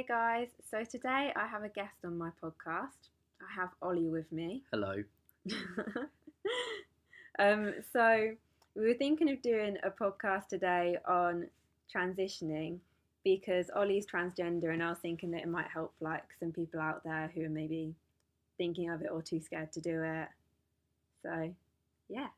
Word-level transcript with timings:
Hey 0.00 0.06
guys, 0.08 0.48
so 0.70 0.82
today 0.82 1.30
I 1.36 1.46
have 1.46 1.62
a 1.62 1.68
guest 1.68 2.06
on 2.06 2.16
my 2.16 2.30
podcast. 2.42 3.10
I 3.38 3.54
have 3.54 3.68
Ollie 3.82 4.08
with 4.08 4.32
me. 4.32 4.62
Hello. 4.72 4.94
um, 7.38 7.74
so 7.92 8.30
we 8.74 8.86
were 8.86 8.94
thinking 8.94 9.30
of 9.30 9.42
doing 9.42 9.76
a 9.82 9.90
podcast 9.90 10.48
today 10.48 10.96
on 11.06 11.48
transitioning 11.94 12.78
because 13.24 13.70
Ollie's 13.76 14.06
transgender, 14.06 14.72
and 14.72 14.82
I 14.82 14.88
was 14.88 15.00
thinking 15.00 15.32
that 15.32 15.42
it 15.42 15.48
might 15.48 15.68
help 15.68 15.92
like 16.00 16.24
some 16.38 16.50
people 16.50 16.80
out 16.80 17.04
there 17.04 17.30
who 17.34 17.44
are 17.44 17.50
maybe 17.50 17.94
thinking 18.56 18.88
of 18.88 19.02
it 19.02 19.10
or 19.12 19.20
too 19.20 19.42
scared 19.42 19.70
to 19.72 19.82
do 19.82 20.02
it. 20.02 20.28
So, 21.22 21.54
yeah. 22.08 22.28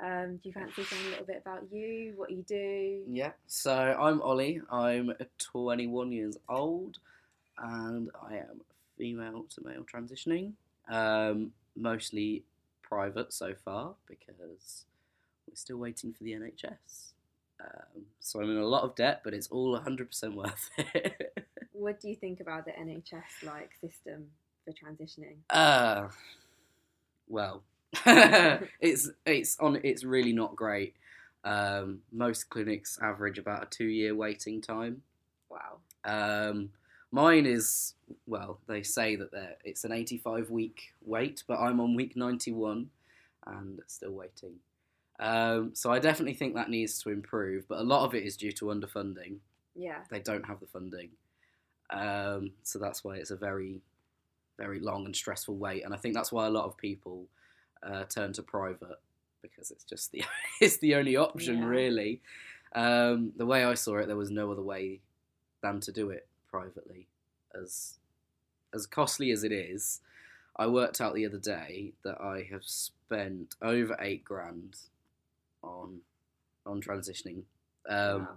Um, 0.00 0.36
do 0.36 0.48
you 0.48 0.52
fancy 0.52 0.82
saying 0.82 1.06
a 1.06 1.10
little 1.10 1.26
bit 1.26 1.42
about 1.44 1.64
you, 1.70 2.14
what 2.16 2.30
you 2.30 2.42
do? 2.42 3.02
Yeah, 3.08 3.32
so 3.46 3.72
I'm 3.72 4.20
Ollie. 4.20 4.60
I'm 4.70 5.12
21 5.38 6.10
years 6.12 6.36
old 6.48 6.98
and 7.58 8.10
I 8.28 8.36
am 8.36 8.62
female 8.98 9.46
to 9.54 9.64
male 9.64 9.84
transitioning. 9.84 10.52
Um, 10.88 11.52
mostly 11.76 12.42
private 12.82 13.32
so 13.32 13.54
far 13.64 13.94
because 14.08 14.84
we're 15.48 15.54
still 15.54 15.78
waiting 15.78 16.12
for 16.12 16.24
the 16.24 16.32
NHS. 16.32 17.12
Um, 17.60 18.06
so 18.20 18.40
I'm 18.40 18.50
in 18.50 18.56
a 18.56 18.66
lot 18.66 18.82
of 18.82 18.94
debt, 18.96 19.20
but 19.22 19.34
it's 19.34 19.48
all 19.48 19.78
100% 19.78 20.34
worth 20.34 20.70
it. 20.94 21.38
What 21.72 22.00
do 22.00 22.08
you 22.08 22.16
think 22.16 22.40
about 22.40 22.64
the 22.64 22.72
NHS 22.72 23.44
like 23.44 23.70
system 23.80 24.26
for 24.64 24.72
transitioning? 24.72 25.36
uh, 25.50 26.08
well, 27.28 27.62
it's 28.06 29.10
it's 29.26 29.58
on 29.60 29.80
it's 29.82 30.04
really 30.04 30.32
not 30.32 30.56
great. 30.56 30.94
Um, 31.44 32.00
most 32.12 32.48
clinics 32.48 32.98
average 33.02 33.38
about 33.38 33.64
a 33.64 33.66
two 33.66 33.86
year 33.86 34.14
waiting 34.14 34.60
time. 34.60 35.02
Wow. 35.50 35.78
Um, 36.04 36.70
mine 37.10 37.46
is 37.46 37.94
well, 38.26 38.58
they 38.66 38.82
say 38.82 39.16
that 39.16 39.30
they're, 39.32 39.56
it's 39.64 39.84
an 39.84 39.92
85 39.92 40.50
week 40.50 40.94
wait, 41.04 41.42
but 41.46 41.58
I'm 41.58 41.80
on 41.80 41.94
week 41.94 42.16
91 42.16 42.88
and 43.46 43.80
still 43.86 44.12
waiting. 44.12 44.54
Um, 45.20 45.72
so 45.74 45.92
I 45.92 45.98
definitely 45.98 46.34
think 46.34 46.54
that 46.54 46.70
needs 46.70 47.00
to 47.02 47.10
improve, 47.10 47.68
but 47.68 47.78
a 47.78 47.84
lot 47.84 48.04
of 48.04 48.14
it 48.14 48.24
is 48.24 48.36
due 48.36 48.52
to 48.52 48.66
underfunding. 48.66 49.36
Yeah. 49.74 49.98
They 50.10 50.20
don't 50.20 50.46
have 50.46 50.60
the 50.60 50.66
funding, 50.66 51.10
um, 51.90 52.52
so 52.62 52.78
that's 52.78 53.04
why 53.04 53.16
it's 53.16 53.30
a 53.30 53.36
very, 53.36 53.82
very 54.58 54.80
long 54.80 55.04
and 55.04 55.14
stressful 55.14 55.56
wait. 55.56 55.84
And 55.84 55.94
I 55.94 55.96
think 55.96 56.14
that's 56.14 56.32
why 56.32 56.46
a 56.46 56.50
lot 56.50 56.64
of 56.64 56.76
people 56.76 57.26
uh, 57.82 58.04
turn 58.04 58.32
to 58.34 58.42
private 58.42 59.00
because 59.42 59.70
it's 59.70 59.84
just 59.84 60.12
the 60.12 60.22
it's 60.60 60.78
the 60.78 60.94
only 60.94 61.16
option 61.16 61.58
Yeah. 61.58 61.66
really. 61.66 62.20
Um, 62.74 63.32
the 63.36 63.44
way 63.46 63.64
I 63.64 63.74
saw 63.74 63.98
it, 63.98 64.06
there 64.06 64.16
was 64.16 64.30
no 64.30 64.50
other 64.50 64.62
way 64.62 65.00
than 65.62 65.80
to 65.80 65.92
do 65.92 66.10
it 66.10 66.26
privately, 66.50 67.06
as 67.54 67.98
as 68.74 68.86
costly 68.86 69.30
as 69.30 69.44
it 69.44 69.52
is. 69.52 70.00
I 70.56 70.66
worked 70.66 71.00
out 71.00 71.14
the 71.14 71.26
other 71.26 71.38
day 71.38 71.92
that 72.04 72.20
I 72.20 72.46
have 72.50 72.64
spent 72.64 73.54
over 73.62 73.96
eight 74.00 74.24
grand 74.24 74.76
on 75.62 76.00
on 76.64 76.80
transitioning, 76.80 77.42
um, 77.88 78.20
wow. 78.20 78.28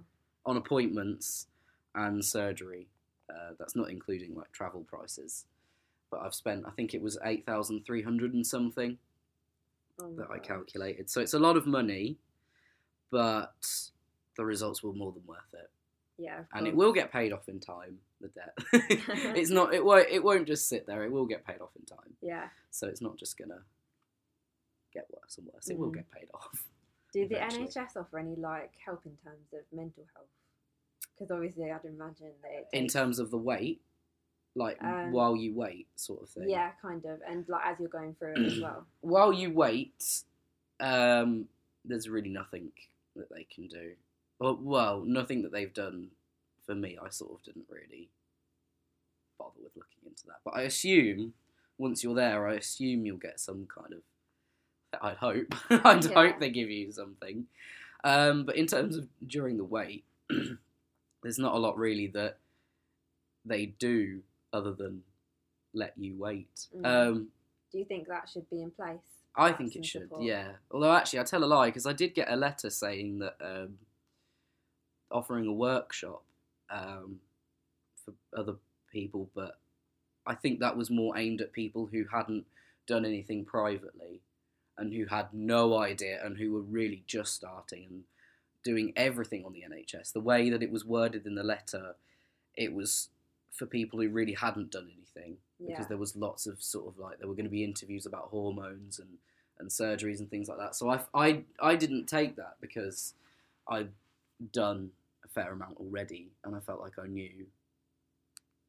on 0.45 0.57
appointments 0.57 1.47
and 1.93 2.23
surgery. 2.23 2.87
Uh, 3.29 3.53
that's 3.57 3.75
not 3.75 3.89
including 3.89 4.35
like 4.35 4.51
travel 4.51 4.85
prices. 4.87 5.45
But 6.11 6.21
I've 6.21 6.35
spent, 6.35 6.65
I 6.67 6.71
think 6.71 6.93
it 6.93 7.01
was 7.01 7.17
eight 7.23 7.45
thousand 7.45 7.85
three 7.85 8.01
hundred 8.01 8.33
and 8.33 8.45
something 8.45 8.97
Oh 10.01 10.13
that 10.17 10.29
I 10.31 10.39
calculated. 10.39 11.09
So 11.09 11.21
it's 11.21 11.33
a 11.33 11.39
lot 11.39 11.55
of 11.57 11.65
money, 11.65 12.17
but 13.11 13.53
the 14.37 14.43
results 14.45 14.83
were 14.83 14.93
more 14.93 15.11
than 15.13 15.23
worth 15.25 15.53
it, 15.53 15.69
Yeah. 16.17 16.43
and 16.53 16.67
it 16.67 16.75
will 16.75 16.91
get 16.91 17.11
paid 17.11 17.31
off 17.31 17.47
in 17.47 17.59
time. 17.59 17.99
The 18.21 18.27
debt, 18.29 18.53
it's 19.37 19.49
not. 19.49 19.73
It 19.73 19.83
won't. 19.83 20.07
It 20.09 20.23
won't 20.23 20.47
just 20.47 20.67
sit 20.69 20.85
there. 20.87 21.03
It 21.03 21.11
will 21.11 21.25
get 21.25 21.45
paid 21.45 21.61
off 21.61 21.71
in 21.77 21.85
time. 21.85 22.13
Yeah. 22.21 22.47
So 22.71 22.87
it's 22.87 23.01
not 23.01 23.17
just 23.17 23.37
gonna 23.37 23.61
get 24.93 25.05
worse 25.11 25.37
and 25.37 25.47
worse. 25.53 25.69
It 25.69 25.77
will 25.77 25.91
Mhm. 25.91 25.95
get 25.95 26.11
paid 26.11 26.27
off. 26.33 26.65
Do 27.13 27.27
the. 27.27 27.35
NHS 27.35 27.95
offer 27.97 28.19
any 28.19 28.35
like 28.35 28.71
help 28.85 29.05
in 29.05 29.15
terms 29.23 29.53
of 29.53 29.59
mental 29.71 30.05
health? 30.13 30.27
Because 31.13 31.31
obviously, 31.31 31.71
I'd 31.71 31.85
imagine 31.85 32.31
that 32.41 32.51
it 32.51 32.67
In 32.73 32.87
terms 32.87 33.19
of 33.19 33.31
the 33.31 33.37
wait, 33.37 33.81
like 34.55 34.77
Um, 34.81 35.11
while 35.11 35.35
you 35.35 35.53
wait, 35.53 35.87
sort 35.95 36.21
of 36.23 36.29
thing. 36.29 36.49
Yeah, 36.49 36.71
kind 36.81 37.03
of, 37.05 37.19
and 37.27 37.47
like 37.49 37.65
as 37.65 37.79
you're 37.79 37.89
going 37.89 38.15
through 38.15 38.33
it 38.35 38.45
as 38.53 38.59
well. 38.61 38.85
while 39.01 39.33
you 39.33 39.51
wait, 39.51 40.23
um, 40.79 41.47
there's 41.83 42.07
really 42.09 42.29
nothing 42.29 42.71
that 43.15 43.29
they 43.29 43.43
can 43.43 43.67
do. 43.67 43.93
Well, 44.39 44.57
well, 44.61 45.01
nothing 45.05 45.41
that 45.43 45.51
they've 45.51 45.73
done 45.73 46.09
for 46.65 46.75
me. 46.75 46.97
I 47.01 47.09
sort 47.09 47.31
of 47.33 47.43
didn't 47.43 47.65
really 47.69 48.09
bother 49.37 49.59
with 49.61 49.75
looking 49.75 49.99
into 50.05 50.25
that. 50.27 50.39
But 50.43 50.55
I 50.55 50.61
assume 50.61 51.33
once 51.77 52.03
you're 52.03 52.15
there, 52.15 52.47
I 52.47 52.55
assume 52.55 53.05
you'll 53.05 53.17
get 53.17 53.39
some 53.39 53.67
kind 53.67 53.93
of. 53.93 53.99
I'd 55.01 55.17
hope. 55.17 55.53
I'd 55.69 56.05
Yeah. 56.05 56.13
hope 56.13 56.39
they 56.39 56.49
give 56.49 56.69
you 56.69 56.91
something. 56.91 57.47
Um, 58.03 58.45
but 58.45 58.55
in 58.55 58.67
terms 58.67 58.95
of 58.95 59.07
during 59.27 59.57
the 59.57 59.63
wait, 59.65 60.05
there's 61.23 61.39
not 61.39 61.55
a 61.55 61.57
lot 61.57 61.77
really 61.77 62.07
that 62.07 62.37
they 63.43 63.65
do 63.65 64.21
other 64.55 64.73
than 64.73 65.03
let 65.73 65.93
you 65.97 66.15
wait. 66.17 66.67
Mm. 66.75 66.85
Um, 66.85 67.27
Do 67.71 67.77
you 67.77 67.85
think 67.85 68.07
that 68.07 68.29
should 68.29 68.49
be 68.49 68.61
in 68.61 68.71
place? 68.71 68.97
I 69.35 69.51
think 69.51 69.75
it 69.75 69.85
should, 69.85 70.03
support? 70.03 70.23
yeah. 70.23 70.53
Although 70.71 70.93
actually, 70.93 71.19
I 71.19 71.23
tell 71.23 71.43
a 71.43 71.45
lie 71.45 71.67
because 71.67 71.85
I 71.85 71.93
did 71.93 72.15
get 72.15 72.31
a 72.31 72.35
letter 72.37 72.69
saying 72.69 73.19
that 73.19 73.35
um, 73.41 73.77
offering 75.11 75.45
a 75.45 75.53
workshop 75.53 76.23
um, 76.69 77.17
for 78.03 78.13
other 78.37 78.55
people, 78.91 79.29
but 79.35 79.59
I 80.25 80.35
think 80.35 80.59
that 80.59 80.77
was 80.77 80.89
more 80.89 81.17
aimed 81.17 81.41
at 81.41 81.51
people 81.51 81.89
who 81.91 82.05
hadn't 82.11 82.45
done 82.87 83.05
anything 83.05 83.43
privately 83.43 84.21
and 84.77 84.93
who 84.93 85.05
had 85.05 85.27
no 85.33 85.77
idea 85.77 86.19
and 86.23 86.37
who 86.37 86.53
were 86.53 86.61
really 86.61 87.03
just 87.05 87.33
starting 87.33 87.85
and 87.89 88.03
doing 88.63 88.93
everything 88.95 89.45
on 89.45 89.53
the 89.53 89.63
NHS. 89.69 90.13
The 90.13 90.19
way 90.21 90.49
that 90.49 90.63
it 90.63 90.71
was 90.71 90.85
worded 90.85 91.25
in 91.25 91.35
the 91.35 91.43
letter, 91.43 91.95
it 92.55 92.73
was 92.73 93.09
for 93.55 93.65
people 93.65 93.99
who 94.01 94.09
really 94.09 94.33
hadn't 94.33 94.71
done 94.71 94.89
anything 94.93 95.37
because 95.59 95.79
Yeah. 95.85 95.87
there 95.87 95.97
was 95.97 96.15
lots 96.15 96.45
of 96.45 96.61
sort 96.61 96.87
of 96.87 96.97
like 96.99 97.19
there 97.19 97.27
were 97.27 97.33
going 97.35 97.45
to 97.45 97.49
be 97.49 97.63
interviews 97.63 98.05
about 98.05 98.29
hormones 98.29 98.99
and 98.99 99.17
and 99.57 99.69
surgeries 99.69 100.19
and 100.19 100.29
things 100.29 100.49
like 100.49 100.57
that. 100.57 100.75
So 100.75 100.89
I 100.89 100.99
I 101.13 101.43
I 101.59 101.75
didn't 101.75 102.07
take 102.07 102.35
that 102.35 102.57
because 102.59 103.13
I'd 103.67 103.91
done 104.51 104.91
a 105.23 105.27
fair 105.29 105.53
amount 105.53 105.77
already 105.77 106.31
and 106.43 106.55
I 106.55 106.59
felt 106.59 106.81
like 106.81 106.99
I 106.99 107.07
knew 107.07 107.47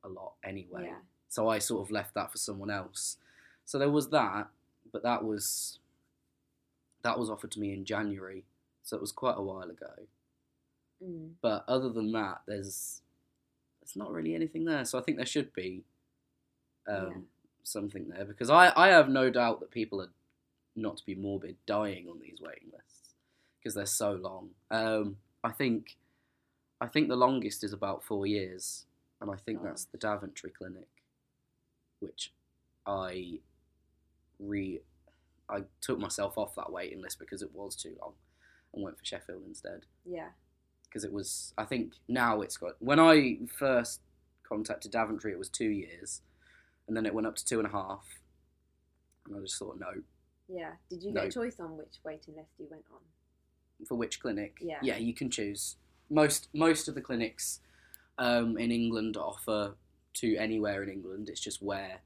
a 0.05 0.09
lot 0.09 0.35
anyway. 0.45 0.85
Yeah. 0.87 0.99
So 1.29 1.49
I 1.49 1.59
sort 1.59 1.83
of 1.85 1.91
left 1.91 2.15
that 2.15 2.31
for 2.31 2.39
someone 2.39 2.71
else. 2.71 3.17
So 3.65 3.79
there 3.79 3.91
was 3.91 4.11
that, 4.11 4.49
but 4.93 5.03
that 5.03 5.25
was 5.25 5.81
that 7.03 7.19
was 7.19 7.29
offered 7.31 7.51
to 7.53 7.61
me 7.61 7.73
in 7.73 7.85
January, 7.85 8.45
so 8.85 8.97
it 8.97 9.01
was 9.01 9.13
quite 9.13 9.37
a 9.37 9.43
while 9.43 9.69
ago. 9.71 9.93
Mm. 11.03 11.33
But 11.41 11.65
other 11.69 11.89
than 11.89 12.13
that, 12.13 12.43
there's 12.47 13.03
there's 13.87 13.97
not 13.97 14.13
really 14.13 14.35
anything 14.35 14.65
there. 14.65 14.85
So 14.85 14.99
I 14.99 15.03
think 15.03 15.17
there 15.17 15.27
should 15.27 15.53
be 15.53 15.85
um, 16.89 17.07
Yeah. 17.07 17.19
something 17.63 18.09
there 18.09 18.25
because 18.25 18.51
I, 18.51 18.73
I 18.77 18.89
have 18.89 19.09
no 19.09 19.31
doubt 19.31 19.61
that 19.61 19.71
people 19.71 20.01
are 20.01 20.11
not 20.75 20.97
to 20.99 21.07
be 21.07 21.15
morbid 21.15 21.57
dying 21.67 22.09
on 22.09 22.21
these 22.21 22.39
waiting 22.41 22.69
lists 22.73 23.15
because 23.59 23.75
they're 23.75 23.87
so 23.87 24.13
long. 24.13 24.51
Um, 24.71 25.17
I 25.45 25.51
think 25.53 25.97
I 26.81 26.87
think 26.87 27.09
the 27.09 27.17
longest 27.17 27.65
is 27.65 27.73
about 27.73 28.05
four 28.05 28.27
years, 28.27 28.85
and 29.21 29.31
I 29.31 29.37
think 29.37 29.63
that's 29.63 29.85
the 29.85 29.97
Daventry 29.99 30.51
Clinic, 30.51 30.89
which 32.01 32.33
I 32.87 33.39
re 34.39 34.81
I 35.49 35.63
took 35.81 35.99
myself 35.99 36.37
off 36.37 36.55
that 36.57 36.73
waiting 36.73 37.01
list 37.01 37.19
because 37.19 37.41
it 37.41 37.55
was 37.55 37.77
too 37.77 37.97
long 38.01 38.13
and 38.75 38.83
went 38.83 38.99
for 38.99 39.05
Sheffield 39.05 39.43
instead 39.47 39.87
Yeah. 40.05 40.31
Because 40.97 41.05
it 41.05 41.13
was 41.13 41.53
I 41.59 41.65
think 41.65 41.93
now 42.09 42.41
it's 42.41 42.57
got 42.57 42.73
when 42.79 42.99
I 42.99 43.37
first 43.59 44.01
contacted 44.49 44.93
Daventry 44.93 45.31
it 45.31 45.39
was 45.39 45.51
two 45.51 45.69
years 45.69 46.23
and 46.89 46.97
then 46.97 47.05
it 47.05 47.13
went 47.13 47.27
up 47.27 47.37
to 47.37 47.45
two 47.45 47.59
and 47.59 47.69
a 47.69 47.71
half 47.71 48.07
and 49.27 49.37
I 49.37 49.41
just 49.41 49.59
thought 49.59 49.79
no 49.79 49.89
Yeah. 50.49 50.71
Did 50.89 51.03
you 51.03 51.13
get 51.13 51.27
a 51.27 51.31
choice 51.31 51.61
on 51.61 51.77
which 51.77 51.99
waiting 52.03 52.35
list 52.37 52.49
you 52.59 52.67
went 52.71 52.85
on? 52.91 53.01
for 53.87 53.95
which 53.97 54.21
clinic 54.21 54.57
Yeah. 54.63 54.79
yeah 54.83 54.97
you 54.97 55.13
can 55.13 55.29
choose 55.29 55.77
most 56.09 56.49
most 56.55 56.89
of 56.89 56.95
the 56.95 57.03
clinics 57.03 57.61
um, 58.17 58.57
in 58.57 58.71
England 58.73 59.19
offer 59.19 59.75
to 60.15 60.37
anywhere 60.37 60.83
in 60.83 60.89
England 60.89 61.29
it's 61.29 61.43
just 61.43 61.61
where 61.61 62.01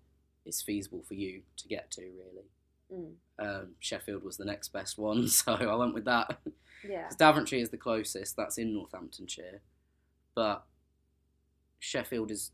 it's 0.44 0.60
feasible 0.60 1.04
for 1.06 1.14
you 1.14 1.43
to 1.58 1.69
get 1.69 1.93
to 1.93 2.00
really 2.02 2.48
Mm. 2.93 3.12
um, 3.38 3.66
Sheffield 3.78 4.25
was 4.25 4.36
the 4.36 4.44
next 4.44 4.72
best 4.72 4.98
one 4.98 5.28
so 5.40 5.52
I 5.52 5.76
went 5.76 5.94
with 5.94 6.06
that 6.06 6.40
Yeah. 6.85 7.05
'Cause 7.05 7.17
Daventry 7.17 7.61
is 7.61 7.71
the 7.71 7.77
closest. 7.77 8.37
That's 8.37 8.59
in 8.59 8.73
Northamptonshire, 8.73 9.61
but 10.35 10.67
Sheffield 11.79 12.31
is 12.31 12.53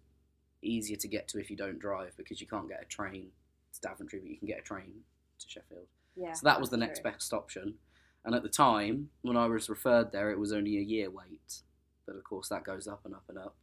easier 0.62 0.96
to 0.96 1.08
get 1.08 1.28
to 1.28 1.38
if 1.38 1.50
you 1.50 1.56
don't 1.56 1.78
drive 1.78 2.16
because 2.16 2.40
you 2.40 2.46
can't 2.46 2.68
get 2.68 2.82
a 2.82 2.86
train 2.86 3.32
to 3.72 3.80
Daventry, 3.80 4.18
but 4.20 4.28
you 4.28 4.38
can 4.38 4.46
get 4.46 4.60
a 4.60 4.62
train 4.62 5.04
to 5.38 5.48
Sheffield. 5.48 5.88
Yeah. 6.14 6.32
So 6.32 6.44
that 6.44 6.60
was 6.60 6.70
the 6.70 6.76
next 6.76 7.00
true. 7.00 7.10
best 7.10 7.32
option. 7.32 7.78
And 8.24 8.34
at 8.34 8.42
the 8.42 8.48
time, 8.48 9.10
when 9.22 9.36
I 9.36 9.46
was 9.46 9.68
referred 9.68 10.10
there, 10.10 10.30
it 10.30 10.38
was 10.38 10.52
only 10.52 10.78
a 10.78 10.82
year 10.82 11.10
wait. 11.10 11.62
But 12.06 12.16
of 12.16 12.24
course, 12.24 12.48
that 12.48 12.64
goes 12.64 12.88
up 12.88 13.04
and 13.04 13.14
up 13.14 13.28
and 13.28 13.38
up. 13.38 13.56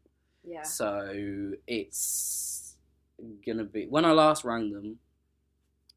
Yeah. 0.44 0.64
So 0.64 1.54
it's 1.68 2.78
gonna 3.46 3.64
be 3.64 3.88
when 3.88 4.06
I 4.06 4.12
last 4.12 4.44
rang 4.44 4.72
them 4.72 5.00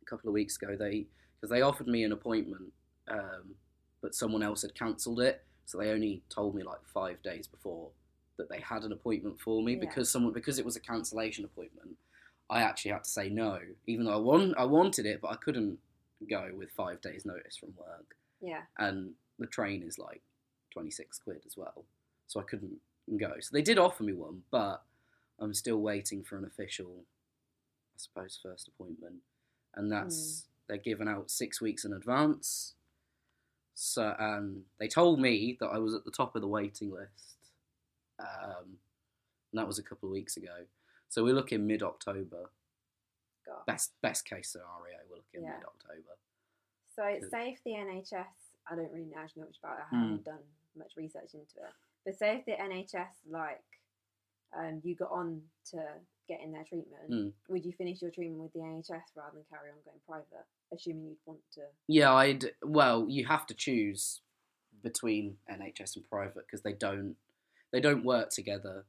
a 0.01 0.05
couple 0.05 0.29
of 0.29 0.35
weeks 0.35 0.57
ago. 0.57 0.77
They 0.77 1.09
because 1.35 1.51
they 1.51 1.63
offered 1.63 1.89
me 1.89 2.05
an 2.05 2.13
appointment, 2.13 2.73
um, 3.09 3.57
but 4.07 4.15
someone 4.15 4.45
else 4.45 4.63
had 4.63 4.73
cancelled 4.77 5.21
it, 5.21 5.43
so 5.65 5.77
they 5.77 5.91
only 5.91 6.23
told 6.29 6.55
me 6.55 6.63
like 6.63 6.87
five 6.87 7.21
days 7.23 7.49
before 7.49 7.89
that 8.37 8.49
they 8.49 8.61
had 8.61 8.85
an 8.85 8.93
appointment 8.93 9.41
for 9.41 9.61
me 9.65 9.73
Yeah. 9.73 9.81
because 9.81 10.09
someone 10.09 10.33
because 10.33 10.61
it 10.61 10.65
was 10.65 10.77
a 10.77 10.81
cancellation 10.81 11.45
appointment. 11.45 11.97
I 12.49 12.63
actually 12.63 12.93
had 12.93 13.03
to 13.03 13.11
say 13.11 13.29
no, 13.29 13.59
even 13.89 14.05
though 14.05 14.13
I 14.13 14.19
want 14.19 14.55
I 14.57 14.65
wanted 14.65 15.07
it, 15.07 15.21
but 15.21 15.33
I 15.33 15.37
couldn't 15.37 15.81
go 16.31 16.53
with 16.57 16.71
five 16.71 17.01
days 17.01 17.27
notice 17.27 17.57
from 17.57 17.75
work 17.77 18.15
Yeah. 18.41 18.63
and 18.79 19.15
the 19.41 19.49
train 19.49 19.83
is 19.83 19.99
like 19.99 20.23
26 20.73 21.19
quid 21.19 21.43
as 21.47 21.57
well 21.57 21.85
so 22.27 22.41
i 22.41 22.43
couldn't 22.43 22.81
go 23.19 23.35
so 23.41 23.51
they 23.53 23.63
did 23.63 23.79
offer 23.79 24.03
me 24.03 24.13
one 24.13 24.43
but 24.51 24.83
i'm 25.39 25.55
still 25.55 25.81
waiting 25.81 26.23
for 26.23 26.37
an 26.39 26.45
official 26.45 27.05
i 27.95 27.99
suppose 27.99 28.39
first 28.43 28.69
appointment 28.69 29.17
and 29.75 29.93
that's 29.93 30.47
hmm. 30.47 30.53
they're 30.69 30.83
given 30.83 31.09
out 31.09 31.31
six 31.31 31.61
weeks 31.61 31.85
in 31.85 31.93
advance 31.93 32.75
so 33.79 34.15
and 34.19 34.63
they 34.81 34.89
told 34.89 35.21
me 35.21 35.57
that 35.61 35.67
i 35.67 35.79
was 35.79 35.93
at 35.95 36.05
the 36.05 36.11
top 36.11 36.35
of 36.35 36.41
the 36.41 36.49
waiting 36.49 36.91
list 36.91 37.37
um, 38.19 38.65
and 39.53 39.59
that 39.61 39.67
was 39.67 39.79
a 39.79 39.83
couple 39.83 40.09
of 40.09 40.13
weeks 40.13 40.37
ago 40.39 40.65
so 41.11 41.23
we're 41.23 41.35
looking 41.35 41.67
mid-october 41.67 42.51
God. 43.47 43.67
best 43.67 43.93
best 44.03 44.25
case 44.25 44.49
scenario 44.51 44.97
we're 45.11 45.17
looking 45.17 45.43
Yeah. 45.43 45.59
mid-october 45.59 46.17
So 46.97 47.03
Good. 47.21 47.31
say 47.31 47.51
if 47.53 47.63
the 47.65 47.73
NHS, 47.73 48.33
I 48.71 48.75
don't 48.75 48.91
really 48.91 49.05
know 49.15 49.21
much 49.37 49.59
about 49.63 49.79
it. 49.79 49.85
I 49.85 49.89
Hmm. 49.95 50.01
haven't 50.01 50.25
done 50.25 50.45
much 50.77 50.93
research 50.97 51.35
into 51.35 51.59
it. 51.59 51.73
But 52.07 52.19
say 52.19 52.37
if 52.39 52.47
the 52.47 52.53
NHS 52.59 53.13
like 53.29 53.63
um, 54.57 54.81
you 54.85 54.95
got 54.95 55.11
on 55.11 55.43
to 55.71 55.83
getting 56.29 56.53
their 56.53 56.65
treatment, 56.65 57.03
Hmm. 57.09 57.29
would 57.53 57.65
you 57.65 57.73
finish 57.73 58.03
your 58.03 58.11
treatment 58.11 58.43
with 58.43 58.53
the 58.53 58.59
NHS 58.61 59.15
rather 59.15 59.37
than 59.37 59.45
carry 59.49 59.71
on 59.71 59.77
going 59.85 60.01
private? 60.07 60.47
Assuming 60.73 61.07
you'd 61.07 61.19
want 61.25 61.41
to. 61.53 61.63
Yeah, 61.87 62.13
I'd. 62.13 62.53
Well, 62.63 63.07
you 63.09 63.25
have 63.27 63.47
to 63.47 63.55
choose 63.55 64.21
between 64.83 65.39
NHS 65.49 65.97
and 65.97 66.09
private 66.09 66.47
because 66.47 66.63
they 66.63 66.73
don't 66.73 67.17
they 67.73 67.81
don't 67.81 68.05
work 68.05 68.31
together. 68.31 68.85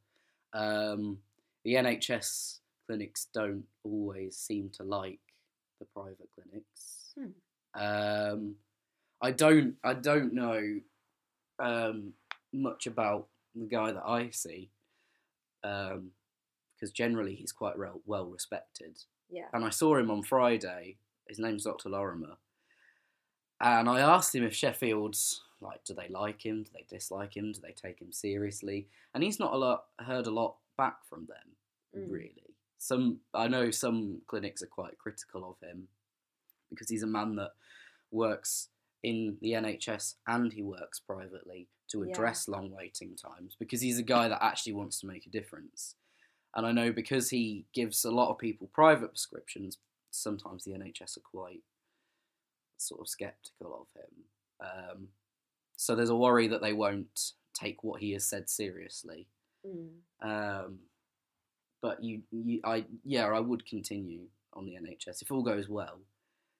Um, 0.54 1.20
the 1.64 1.76
NHS 1.76 2.60
clinics 2.88 3.28
don't 3.34 3.66
always 3.84 4.38
seem 4.38 4.70
to 4.78 4.84
like 4.84 5.20
the 5.80 5.86
private 5.86 6.30
clinics. 6.34 7.14
Hmm. 7.16 7.80
Um, 7.80 8.56
I 9.22 9.32
don't. 9.32 9.76
I 9.84 9.94
don't 9.94 10.34
know 10.34 10.80
um, 11.60 12.14
much 12.54 12.88
about 12.88 13.28
the 13.56 13.66
guy 13.66 13.92
that 13.92 14.04
I 14.06 14.30
see 14.32 14.70
because 15.62 16.92
generally 16.94 17.36
he's 17.36 17.52
quite 17.52 17.78
well, 17.78 18.02
well 18.06 18.26
respected 18.28 18.98
Yeah. 19.30 19.48
and 19.54 19.64
I 19.66 19.70
saw 19.70 19.96
him 19.98 20.12
on 20.12 20.24
Friday. 20.24 20.98
His 21.28 21.40
name's 21.40 21.66
Dr. 21.66 21.90
Lorimer, 21.90 22.38
and 23.60 23.90
I 23.90 24.00
asked 24.00 24.34
him 24.34 24.44
if 24.44 24.54
Sheffield's 24.56 25.42
like, 25.60 25.84
do 25.84 25.94
they 25.96 26.08
like 26.10 26.46
him? 26.46 26.64
Do 26.64 26.70
they 26.74 26.86
dislike 26.88 27.36
him? 27.36 27.52
Do 27.52 27.60
they 27.62 27.72
take 27.74 28.00
him 28.00 28.12
seriously? 28.12 28.88
And 29.14 29.24
he's 29.24 29.40
not 29.40 29.54
a 29.54 29.58
lot 29.58 29.86
heard 30.00 30.28
a 30.28 30.32
lot 30.32 30.58
back 30.78 31.04
from 31.10 31.26
them, 31.26 31.56
Mm. 31.96 32.12
really. 32.12 32.56
Some 32.78 33.22
I 33.34 33.48
know 33.48 33.72
some 33.72 34.22
clinics 34.28 34.62
are 34.62 34.68
quite 34.68 34.98
critical 35.00 35.50
of 35.50 35.60
him 35.68 35.88
because 36.70 36.90
he's 36.90 37.04
a 37.04 37.08
man 37.08 37.36
that 37.38 37.54
works 38.12 38.70
in 39.04 39.38
the 39.42 39.54
NHS 39.54 40.16
and 40.28 40.54
he 40.54 40.62
works 40.62 41.00
privately 41.00 41.68
to 41.90 42.04
Yeah. 42.04 42.12
address 42.12 42.48
long 42.48 42.72
waiting 42.72 43.16
times 43.16 43.56
because 43.58 43.82
he's 43.82 44.00
a 44.00 44.04
guy 44.04 44.28
that 44.28 44.44
actually 44.44 44.74
wants 44.74 45.00
to 45.02 45.08
make 45.08 45.26
a 45.26 45.30
difference. 45.30 45.96
And 46.56 46.66
I 46.66 46.72
know 46.72 46.92
because 46.92 47.30
he 47.30 47.66
gives 47.74 48.04
a 48.06 48.12
lot 48.12 48.32
of 48.32 48.38
people 48.38 48.68
private 48.74 49.10
prescriptions, 49.10 49.78
sometimes 50.12 50.64
the 50.64 50.72
NHS 50.74 51.18
are 51.18 51.22
quite 51.22 51.62
sort 52.78 53.02
of 53.02 53.08
skeptical 53.08 53.74
of 53.82 54.02
him. 54.02 54.24
Um, 54.60 55.08
so 55.76 55.96
there's 55.96 56.10
a 56.10 56.16
worry 56.16 56.48
that 56.48 56.62
they 56.62 56.74
won't 56.74 57.34
take 57.54 57.84
what 57.84 58.02
he 58.02 58.12
has 58.14 58.26
said 58.26 58.50
seriously. 58.50 59.28
Mm. 59.66 59.90
Um, 60.22 60.80
but 61.82 62.04
you, 62.04 62.24
you, 62.32 62.60
I, 62.64 62.86
yeah, 63.04 63.28
I 63.28 63.40
would 63.40 63.66
continue 63.66 64.28
on 64.54 64.66
the 64.66 64.74
NHS 64.76 65.22
if 65.22 65.32
all 65.32 65.44
goes 65.44 65.70
well, 65.70 66.00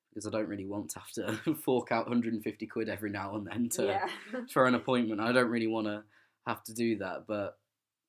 because 0.10 0.26
I 0.28 0.32
don't 0.32 0.48
really 0.48 0.66
want 0.66 0.90
to 0.92 1.00
have 1.00 1.12
to 1.46 1.56
fork 1.66 1.92
out 1.92 2.06
150 2.06 2.68
quid 2.68 2.90
every 2.90 3.10
now 3.12 3.36
and 3.36 3.46
then 3.48 3.70
to 3.70 3.86
yeah. 3.86 4.08
for 4.54 4.66
an 4.66 4.76
appointment. 4.76 5.22
I 5.22 5.32
don't 5.32 5.50
really 5.50 5.68
want 5.68 5.88
to 5.88 6.04
have 6.46 6.64
to 6.66 6.74
do 6.74 6.98
that. 7.00 7.26
But 7.28 7.58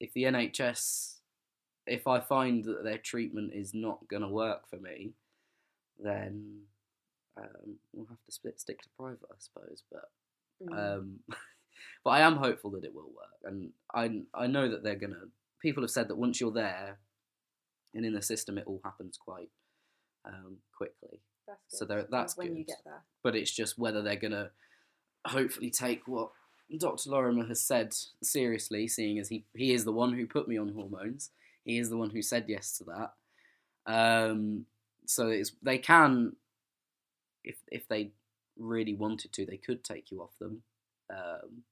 if 0.01 0.13
the 0.15 0.25
NHS, 0.25 1.15
if 1.87 2.07
I 2.07 2.21
find 2.21 2.65
that 2.65 2.85
their 2.85 2.99
treatment 2.99 3.53
is 3.55 3.75
not 3.75 4.09
going 4.09 4.23
to 4.23 4.29
work 4.29 4.69
for 4.71 4.77
me, 4.77 5.13
then 5.99 6.63
um, 7.37 7.77
we'll 7.93 8.07
have 8.07 8.23
to 8.25 8.33
split 8.33 8.61
stick 8.61 8.81
to 8.83 8.89
private, 8.99 9.29
I 9.31 9.37
suppose. 9.39 9.83
But 9.91 10.11
Mm. 10.61 10.77
um, 10.99 11.21
but 12.05 12.11
I 12.11 12.21
am 12.23 12.35
hopeful 12.35 12.71
that 12.73 12.83
it 12.83 12.93
will 12.93 13.13
work, 13.15 13.39
and 13.45 13.71
I 13.95 14.23
I 14.35 14.49
know 14.49 14.69
that 14.69 14.83
they're 14.83 14.97
gonna. 14.97 15.29
People 15.63 15.85
have 15.85 15.91
said 15.93 16.09
that 16.09 16.17
once 16.17 16.41
you're 16.41 16.51
there, 16.51 16.99
and 17.95 18.05
in 18.05 18.13
the 18.13 18.23
system, 18.23 18.59
it 18.59 18.65
all 18.67 18.81
happens 18.85 19.17
quite 19.17 19.51
um, 20.25 20.57
quickly. 20.77 21.21
That's 21.49 21.79
so 21.79 22.07
that's 22.11 22.37
when 22.37 22.49
you 22.49 22.65
good. 22.65 22.69
get 22.69 22.85
there. 22.85 23.03
But 23.23 23.37
it's 23.37 23.51
just 23.51 23.79
whether 23.79 24.03
they're 24.03 24.17
gonna 24.17 24.51
hopefully 25.27 25.71
take 25.71 26.07
what 26.07 26.31
Dr. 26.77 27.11
Lorimer 27.11 27.47
has 27.47 27.63
said 27.63 27.95
seriously, 28.23 28.89
seeing 28.89 29.19
as 29.19 29.29
he 29.29 29.45
he 29.55 29.73
is 29.73 29.85
the 29.85 29.93
one 29.93 30.13
who 30.13 30.27
put 30.27 30.49
me 30.49 30.59
on 30.59 30.75
hormones. 30.75 31.31
He 31.65 31.79
is 31.79 31.91
the 31.91 31.97
one 31.97 32.11
who 32.11 32.23
said 32.23 32.45
yes 32.49 32.79
to 32.79 32.85
that. 32.85 33.13
Um, 33.93 34.67
so 35.07 35.29
it's 35.29 35.53
they 35.63 35.79
can, 35.79 36.37
if 37.45 37.57
if 37.71 37.89
they 37.89 38.11
really 38.59 38.95
wanted 38.95 39.33
to, 39.33 39.47
they 39.47 39.57
could 39.57 39.83
take 39.83 40.11
you 40.11 40.21
off 40.21 40.39
them. 40.39 40.63
Um, 41.11 41.63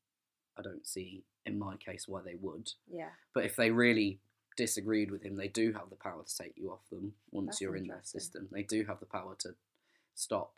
I 0.58 0.62
don't 0.62 0.86
see 0.86 1.24
in 1.44 1.58
my 1.58 1.76
case 1.76 2.08
why 2.08 2.20
they 2.24 2.36
would. 2.40 2.70
Yeah. 2.90 3.10
But 3.34 3.44
if 3.44 3.56
they 3.56 3.70
really 3.70 4.18
disagreed 4.56 5.10
with 5.10 5.22
him, 5.22 5.36
they 5.36 5.48
do 5.48 5.72
have 5.72 5.90
the 5.90 5.96
power 5.96 6.22
to 6.26 6.36
take 6.36 6.54
you 6.56 6.70
off 6.70 6.88
them 6.90 7.12
once 7.30 7.46
That's 7.46 7.60
you're 7.60 7.76
in 7.76 7.86
their 7.86 8.00
system. 8.02 8.48
They 8.50 8.62
do 8.62 8.84
have 8.86 9.00
the 9.00 9.06
power 9.06 9.36
to 9.40 9.54
stop 10.16 10.52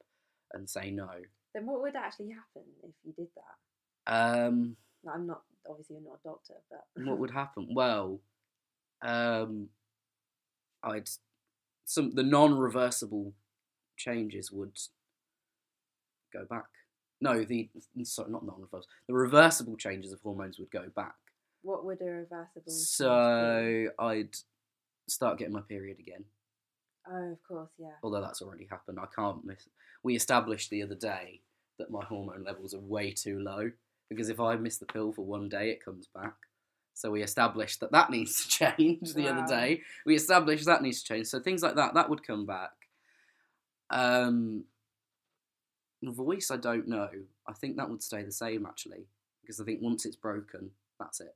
and 0.55 0.69
say 0.69 0.91
no. 0.91 1.09
Then 1.55 1.67
what 1.67 1.83
would 1.83 1.97
actually 1.97 2.31
happen 2.31 2.63
if 2.83 2.91
you 3.05 3.13
did 3.13 3.29
that? 3.37 4.13
Um, 4.47 4.77
I'm 5.13 5.27
not 5.27 5.43
obviously 5.69 5.97
you're 5.97 6.05
not 6.11 6.21
a 6.25 6.29
doctor, 6.29 6.55
but 6.71 7.05
what 7.05 7.19
would 7.19 7.31
happen? 7.31 7.69
Well, 7.75 8.21
um, 9.03 9.69
I'd 10.83 11.09
some 11.85 12.15
the 12.15 12.23
non-reversible 12.23 13.35
changes 13.97 14.51
would 14.51 14.79
go 16.33 16.45
back. 16.49 16.67
No, 17.21 17.45
the 17.45 17.69
sorry, 18.05 18.31
not 18.31 18.47
non-reversible. 18.47 18.93
The 19.09 19.15
reversible 19.15 19.77
changes 19.77 20.13
of 20.13 20.21
hormones 20.21 20.59
would 20.59 20.71
go 20.71 20.87
back. 20.95 21.17
what 21.63 21.85
would 21.85 22.01
a 22.01 22.05
reversible? 22.05 22.71
So 22.73 23.89
I'd 23.99 24.37
start 25.09 25.39
getting 25.39 25.55
my 25.55 25.63
period 25.63 25.99
again. 25.99 26.25
Oh, 27.11 27.33
of 27.33 27.43
course, 27.47 27.71
yeah. 27.79 27.93
although 28.03 28.21
that's 28.21 28.43
already 28.43 28.67
happened. 28.71 28.99
I 29.01 29.07
can't 29.15 29.45
miss. 29.45 29.67
We 30.03 30.15
established 30.15 30.71
the 30.71 30.83
other 30.83 30.95
day 30.95 31.41
that 31.79 31.91
my 31.91 32.05
hormone 32.05 32.45
levels 32.45 32.75
are 32.75 32.81
way 32.81 33.13
too 33.13 33.41
low 33.41 33.71
because 34.11 34.29
if 34.29 34.41
I 34.41 34.57
miss 34.57 34.79
the 34.79 34.87
pill 34.87 35.13
for 35.13 35.25
one 35.25 35.49
day, 35.49 35.71
it 35.71 35.85
comes 35.85 36.09
back. 36.15 36.35
So 36.95 37.11
we 37.11 37.23
established 37.23 37.81
that 37.81 37.93
that 37.93 38.11
needs 38.11 38.43
to 38.45 38.49
change 38.77 39.15
the 39.15 39.25
Wow. 39.25 39.31
other 39.39 39.47
day. 39.47 39.83
We 40.05 40.17
established 40.17 40.67
that 40.67 40.83
needs 40.83 41.03
to 41.03 41.15
change. 41.15 41.29
So 41.29 41.41
things 41.41 41.63
like 41.63 41.77
that 41.77 41.95
that 41.95 42.11
would 42.11 42.27
come 42.27 42.45
back. 42.45 42.73
Um, 43.91 44.65
voice, 46.03 46.51
I 46.51 46.57
don't 46.57 46.89
know. 46.89 47.09
I 47.47 47.53
think 47.55 47.77
that 47.77 47.89
would 47.89 48.03
stay 48.03 48.23
the 48.23 48.33
same 48.33 48.67
actually 48.67 49.07
because 49.41 49.61
I 49.61 49.65
think 49.65 49.81
once 49.83 50.05
it's 50.05 50.17
broken, 50.17 50.71
that's 50.99 51.21
it. 51.21 51.35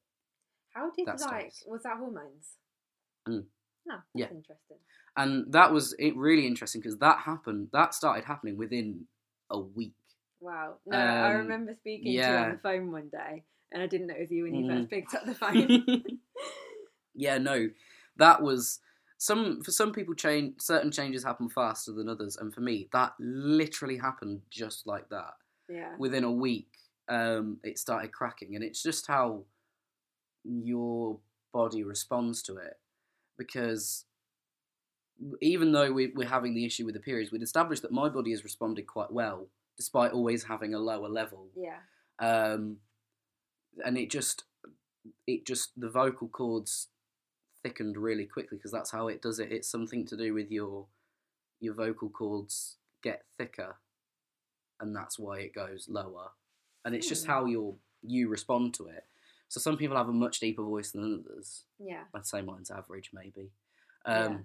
How 0.74 0.90
did 0.90 1.06
That 1.06 1.20
like 1.20 1.52
stays. 1.52 1.64
was 1.66 1.82
that 1.84 1.96
hormones? 1.98 2.56
Mm. 3.28 3.44
No, 3.86 3.96
that's 3.96 4.06
Yeah. 4.14 4.28
interesting. 4.30 4.78
And 5.16 5.52
that 5.52 5.72
was 5.72 5.94
it 5.98 6.16
really 6.16 6.46
interesting 6.46 6.80
because 6.80 6.98
that 6.98 7.18
happened. 7.20 7.68
That 7.72 7.94
started 7.94 8.24
happening 8.24 8.56
within 8.56 9.06
a 9.50 9.58
week. 9.58 9.94
Wow. 10.40 10.78
No, 10.86 10.96
I 10.98 11.30
Um, 11.30 11.38
remember 11.38 11.74
speaking 11.74 12.18
to 12.18 12.30
you 12.32 12.38
on 12.38 12.50
the 12.50 12.58
phone 12.58 12.90
one 12.90 13.08
day, 13.10 13.44
and 13.70 13.82
I 13.82 13.86
didn't 13.86 14.06
know 14.08 14.14
it 14.14 14.20
was 14.20 14.30
you 14.30 14.44
when 14.44 14.54
you 14.54 14.64
Mhm. 14.64 14.78
first 14.78 14.90
picked 14.90 15.14
up 15.14 15.24
the 15.24 15.34
phone. 15.34 15.84
yeah, 17.14 17.38
no, 17.38 17.68
that 18.16 18.42
was 18.42 18.80
some 19.18 19.62
for 19.62 19.70
some 19.70 19.92
people. 19.92 20.14
Change 20.14 20.60
certain 20.60 20.90
changes 20.90 21.22
happen 21.22 21.48
faster 21.48 21.92
than 21.92 22.08
others, 22.08 22.36
and 22.36 22.52
for 22.52 22.60
me, 22.60 22.88
that 22.92 23.12
literally 23.18 23.98
happened 23.98 24.42
just 24.50 24.86
like 24.86 25.08
that. 25.10 25.34
yeah. 25.68 25.94
Within 25.98 26.24
a 26.24 26.32
week, 26.32 26.68
um, 27.08 27.58
it 27.62 27.78
started 27.78 28.12
cracking, 28.12 28.54
and 28.54 28.64
it's 28.64 28.82
just 28.82 29.06
how 29.06 29.44
your 30.44 31.18
body 31.52 31.84
responds 31.84 32.42
to 32.44 32.56
it. 32.56 32.78
Because 33.38 34.04
even 35.40 35.72
though 35.72 35.92
we, 35.92 36.08
we're 36.14 36.28
having 36.28 36.54
the 36.54 36.64
issue 36.64 36.84
with 36.84 36.94
the 36.94 37.00
periods, 37.00 37.30
we'd 37.30 37.42
established 37.42 37.82
that 37.82 37.92
my 37.92 38.08
body 38.08 38.30
has 38.30 38.44
responded 38.44 38.86
quite 38.86 39.12
well, 39.12 39.48
despite 39.76 40.12
always 40.12 40.44
having 40.44 40.74
a 40.74 40.78
lower 40.78 41.08
level. 41.08 41.48
Yeah. 41.56 41.78
um, 42.18 42.78
and 43.84 43.96
it 43.96 44.10
just 44.10 44.44
it 45.26 45.46
just 45.46 45.70
the 45.80 45.88
vocal 45.88 46.28
cords 46.28 46.88
thickened 47.62 47.96
really 47.96 48.26
quickly 48.26 48.58
because 48.58 48.72
that's 48.72 48.90
how 48.90 49.08
it 49.08 49.22
does 49.22 49.38
it. 49.38 49.50
It's 49.50 49.70
something 49.70 50.04
to 50.06 50.16
do 50.16 50.34
with 50.34 50.50
your 50.50 50.86
your 51.60 51.74
vocal 51.74 52.10
cords 52.10 52.76
get 53.02 53.22
thicker, 53.38 53.76
and 54.80 54.94
that's 54.94 55.18
why 55.18 55.38
it 55.40 55.54
goes 55.54 55.86
lower. 55.88 56.30
And 56.84 56.94
it's 56.94 57.08
just 57.08 57.24
Hmm. 57.24 57.30
how 57.30 57.44
you 57.46 57.78
you 58.02 58.28
respond 58.28 58.74
to 58.74 58.86
it. 58.88 59.04
So 59.52 59.60
some 59.60 59.76
people 59.76 59.98
have 59.98 60.08
a 60.08 60.12
much 60.14 60.40
deeper 60.40 60.62
voice 60.62 60.92
than 60.92 61.04
others. 61.28 61.64
Yeah. 61.78 62.04
I'd 62.14 62.26
say 62.26 62.40
mine's 62.40 62.70
average, 62.70 63.10
maybe. 63.12 63.50
Um, 64.06 64.32
Yeah. 64.32 64.38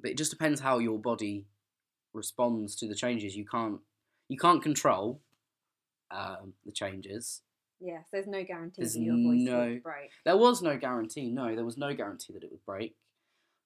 But 0.00 0.10
it 0.12 0.16
just 0.16 0.30
depends 0.30 0.60
how 0.60 0.78
your 0.78 0.98
body 1.00 1.46
responds 2.14 2.76
to 2.76 2.86
the 2.86 2.94
changes. 2.94 3.34
You 3.36 3.44
can't 3.44 3.80
you 4.28 4.38
can't 4.38 4.62
control 4.62 5.20
um, 6.12 6.52
the 6.64 6.70
changes. 6.72 7.42
Yes, 7.80 8.06
there's 8.12 8.28
no 8.28 8.44
guarantee 8.44 8.82
There's 8.82 8.94
that 8.94 9.00
your 9.00 9.16
voice 9.16 9.40
no- 9.44 9.58
will 9.70 9.80
break. 9.80 10.10
There 10.24 10.36
was 10.36 10.62
no 10.62 10.76
guarantee. 10.78 11.30
No, 11.30 11.54
there 11.56 11.64
was 11.64 11.76
no 11.76 11.92
guarantee 11.94 12.32
that 12.32 12.44
it 12.44 12.50
would 12.52 12.64
break. 12.64 12.94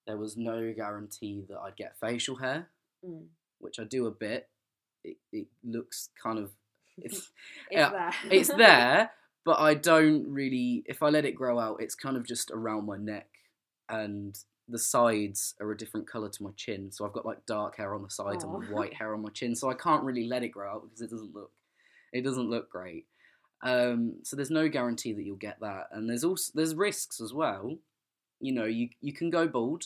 There 0.07 0.17
was 0.17 0.35
no 0.37 0.73
guarantee 0.73 1.45
that 1.49 1.59
I'd 1.59 1.75
get 1.75 1.99
facial 1.99 2.37
hair, 2.37 2.69
Mm. 3.05 3.27
which 3.59 3.79
I 3.79 3.83
do 3.83 4.07
a 4.07 4.11
bit. 4.11 4.49
It, 5.03 5.17
it 5.31 5.47
looks 5.63 6.09
kind 6.21 6.39
of 6.39 6.51
it's 6.97 7.29
It's 7.69 7.91
there. 7.91 8.13
it's 8.31 8.49
there, 8.49 9.11
but 9.47 9.59
I 9.59 9.75
don't 9.75 10.27
really. 10.27 10.83
If 10.87 11.01
I 11.01 11.07
let 11.07 11.23
it 11.23 11.31
grow 11.31 11.57
out, 11.57 11.77
it's 11.79 11.95
kind 11.95 12.17
of 12.17 12.27
just 12.27 12.51
around 12.51 12.85
my 12.85 12.97
neck, 12.97 13.29
and 13.87 14.37
the 14.67 14.77
sides 14.77 15.55
are 15.61 15.71
a 15.71 15.77
different 15.77 16.05
color 16.05 16.27
to 16.27 16.43
my 16.43 16.49
chin. 16.57 16.91
So 16.91 17.05
I've 17.05 17.13
got 17.13 17.25
like 17.25 17.45
dark 17.45 17.77
hair 17.77 17.95
on 17.95 18.03
the 18.03 18.09
sides 18.09 18.43
Aw. 18.43 18.53
and 18.53 18.69
white 18.71 18.93
hair 18.95 19.13
on 19.13 19.21
my 19.21 19.29
chin. 19.29 19.55
So 19.55 19.71
I 19.71 19.73
can't 19.73 20.03
really 20.03 20.27
let 20.27 20.43
it 20.43 20.49
grow 20.49 20.69
out 20.69 20.83
because 20.83 20.99
it 20.99 21.09
doesn't 21.09 21.33
look, 21.33 21.51
it 22.11 22.25
doesn't 22.25 22.49
look 22.49 22.69
great. 22.69 23.05
Um, 23.63 24.15
so 24.23 24.35
there's 24.35 24.51
no 24.51 24.67
guarantee 24.67 25.13
that 25.13 25.23
you'll 25.23 25.37
get 25.37 25.61
that, 25.61 25.87
and 25.93 26.09
there's 26.09 26.25
also 26.25 26.51
there's 26.53 26.75
risks 26.75 27.21
as 27.21 27.33
well. 27.33 27.77
You 28.41 28.51
know, 28.51 28.65
you 28.65 28.89
you 28.99 29.13
can 29.13 29.29
go 29.29 29.47
bald. 29.47 29.85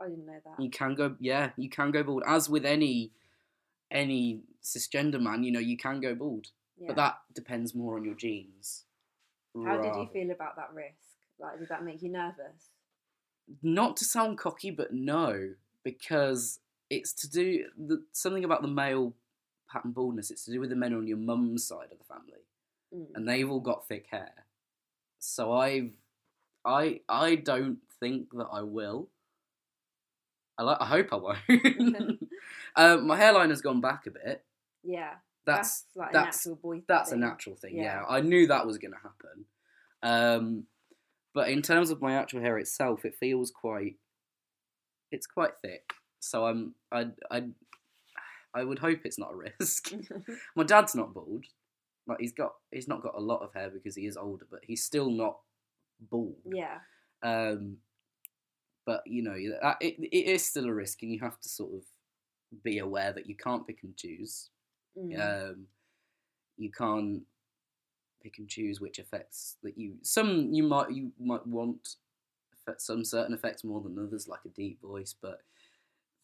I 0.00 0.08
didn't 0.08 0.24
know 0.24 0.40
that. 0.46 0.62
You 0.62 0.70
can 0.70 0.94
go, 0.94 1.14
yeah, 1.20 1.50
you 1.58 1.68
can 1.68 1.90
go 1.90 2.02
bald. 2.02 2.22
As 2.26 2.48
with 2.48 2.64
any 2.64 3.10
any 3.90 4.40
cisgender 4.64 5.20
man, 5.20 5.44
you 5.44 5.52
know, 5.52 5.60
you 5.60 5.76
can 5.76 6.00
go 6.00 6.14
bald. 6.14 6.46
Yeah. 6.78 6.88
But 6.88 6.96
that 6.96 7.18
depends 7.34 7.74
more 7.74 7.96
on 7.96 8.04
your 8.04 8.14
genes. 8.14 8.84
How 9.54 9.76
did 9.76 9.94
you 9.94 10.08
feel 10.12 10.30
about 10.30 10.56
that 10.56 10.72
risk? 10.72 11.18
Like, 11.38 11.58
did 11.58 11.68
that 11.68 11.84
make 11.84 12.02
you 12.02 12.10
nervous? 12.10 12.70
Not 13.62 13.96
to 13.98 14.04
sound 14.04 14.38
cocky, 14.38 14.70
but 14.70 14.92
no, 14.92 15.50
because 15.84 16.60
it's 16.88 17.12
to 17.14 17.30
do 17.30 17.66
the, 17.76 18.02
something 18.12 18.44
about 18.44 18.62
the 18.62 18.68
male 18.68 19.14
pattern 19.70 19.92
baldness. 19.92 20.30
It's 20.30 20.44
to 20.46 20.52
do 20.52 20.60
with 20.60 20.70
the 20.70 20.76
men 20.76 20.94
on 20.94 21.06
your 21.06 21.18
mum's 21.18 21.64
side 21.64 21.88
of 21.92 21.98
the 21.98 22.04
family, 22.04 22.40
Mm. 22.94 23.06
and 23.14 23.26
they've 23.26 23.50
all 23.50 23.60
got 23.60 23.88
thick 23.88 24.06
hair. 24.10 24.44
So 25.18 25.52
I've, 25.52 25.92
I, 26.64 27.00
I 27.08 27.36
don't 27.36 27.78
think 27.98 28.28
that 28.32 28.48
I 28.52 28.62
will. 28.62 29.08
I, 30.58 30.62
like, 30.64 30.76
I 30.80 30.84
hope 30.84 31.08
I 31.10 31.16
won't. 31.16 31.38
um, 32.76 33.06
my 33.06 33.16
hairline 33.16 33.48
has 33.50 33.62
gone 33.62 33.80
back 33.80 34.06
a 34.06 34.10
bit. 34.10 34.44
Yeah, 34.84 35.14
That's 35.44 35.82
that's 35.82 35.96
like 35.96 36.12
that's 36.12 36.46
a 36.46 36.50
natural 36.50 36.56
boy. 36.62 36.82
that's 36.86 37.10
a 37.10 37.12
thing. 37.12 37.20
natural 37.20 37.56
thing. 37.56 37.76
Yeah. 37.76 37.82
Yeah. 37.82 38.02
I 38.08 38.20
knew 38.20 38.46
that 38.46 38.66
was 38.66 38.78
going 38.78 38.92
to 38.92 38.98
happen. 38.98 39.44
Um, 40.02 40.64
but 41.34 41.48
in 41.48 41.62
terms 41.62 41.90
of 41.90 42.02
my 42.02 42.14
actual 42.14 42.40
hair 42.40 42.58
itself, 42.58 43.04
it 43.04 43.16
feels 43.18 43.50
quite. 43.50 43.96
It's 45.10 45.26
quite 45.26 45.52
thick, 45.60 45.92
so 46.20 46.46
I'm. 46.46 46.74
I 46.90 47.08
I 47.30 47.44
I 48.54 48.64
would 48.64 48.78
hope 48.78 49.00
it's 49.04 49.18
not 49.18 49.32
a 49.32 49.36
risk. 49.36 49.92
my 50.56 50.64
dad's 50.64 50.94
not 50.94 51.14
bald. 51.14 51.44
Like 52.06 52.18
he's 52.20 52.32
got 52.32 52.52
he's 52.70 52.88
not 52.88 53.02
got 53.02 53.14
a 53.16 53.20
lot 53.20 53.42
of 53.42 53.54
hair 53.54 53.70
because 53.70 53.94
he 53.94 54.06
is 54.06 54.16
older, 54.16 54.46
but 54.50 54.60
he's 54.62 54.84
still 54.84 55.10
not 55.10 55.38
bald. 56.10 56.36
yeah, 56.52 56.78
Um, 57.22 57.78
but 58.84 59.02
you 59.06 59.22
know 59.22 59.34
it, 59.80 59.96
it 59.98 60.26
is 60.26 60.44
still 60.44 60.66
a 60.66 60.74
risk, 60.74 61.02
and 61.02 61.12
you 61.12 61.20
have 61.20 61.40
to 61.40 61.48
sort 61.48 61.72
of 61.74 61.82
be 62.62 62.78
aware 62.78 63.12
that 63.12 63.26
you 63.26 63.36
can't 63.36 63.66
pick 63.66 63.78
and 63.82 63.96
choose. 63.96 64.50
Mm. 64.98 65.50
Um, 65.50 65.66
you 66.56 66.70
can't 66.70 67.22
pick 68.22 68.38
and 68.38 68.48
choose 68.48 68.80
which 68.80 68.98
effects 68.98 69.56
that 69.62 69.76
you. 69.78 69.94
Some 70.02 70.52
you 70.52 70.62
might 70.62 70.92
you 70.92 71.12
might 71.18 71.46
want 71.46 71.96
some 72.78 73.04
certain 73.04 73.34
effects 73.34 73.64
more 73.64 73.80
than 73.80 73.98
others, 73.98 74.28
like 74.28 74.44
a 74.44 74.50
deep 74.50 74.80
voice, 74.80 75.14
but 75.20 75.40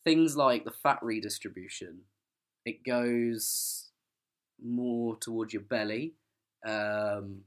things 0.04 0.36
like 0.36 0.64
the 0.64 0.70
fat 0.70 0.98
redistribution, 1.02 1.98
it 2.64 2.84
goes 2.84 3.90
more 4.64 5.16
towards 5.16 5.52
your 5.52 5.62
belly, 5.62 6.14
um, 6.64 7.40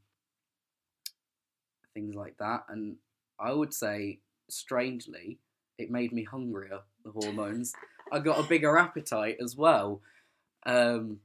things 1.93 2.15
like 2.15 2.37
that, 2.37 2.65
and 2.69 2.97
I 3.39 3.53
would 3.53 3.73
say, 3.73 4.19
strangely, 4.49 5.39
it 5.77 5.89
made 5.89 6.11
me 6.11 6.23
hungrier. 6.23 6.81
The 7.03 7.11
hormones. 7.11 7.73
I 8.11 8.19
got 8.19 8.39
a 8.39 8.47
bigger 8.47 8.77
appetite 8.77 9.37
as 9.41 9.55
well. 9.55 10.01
Um, 10.65 11.19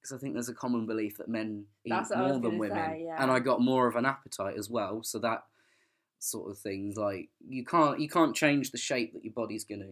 because 0.00 0.16
I 0.16 0.18
think 0.18 0.34
there's 0.34 0.48
a 0.48 0.54
common 0.54 0.86
belief 0.86 1.18
that 1.18 1.28
men 1.28 1.64
eat 1.84 1.90
That's 1.90 2.10
what 2.10 2.18
I 2.18 2.22
was 2.22 2.32
more 2.32 2.40
than 2.40 2.58
women, 2.58 2.76
say, 2.76 3.04
yeah. 3.06 3.20
and 3.20 3.30
I 3.32 3.40
got 3.40 3.60
more 3.60 3.88
of 3.88 3.96
an 3.96 4.06
appetite 4.06 4.56
as 4.56 4.70
well. 4.70 5.02
So 5.02 5.18
that 5.18 5.42
sort 6.20 6.50
of 6.50 6.58
things 6.58 6.96
like 6.96 7.28
you 7.46 7.64
can't 7.64 8.00
you 8.00 8.08
can't 8.08 8.34
change 8.34 8.70
the 8.70 8.78
shape 8.78 9.12
that 9.14 9.24
your 9.24 9.32
body's 9.32 9.64
gonna 9.64 9.90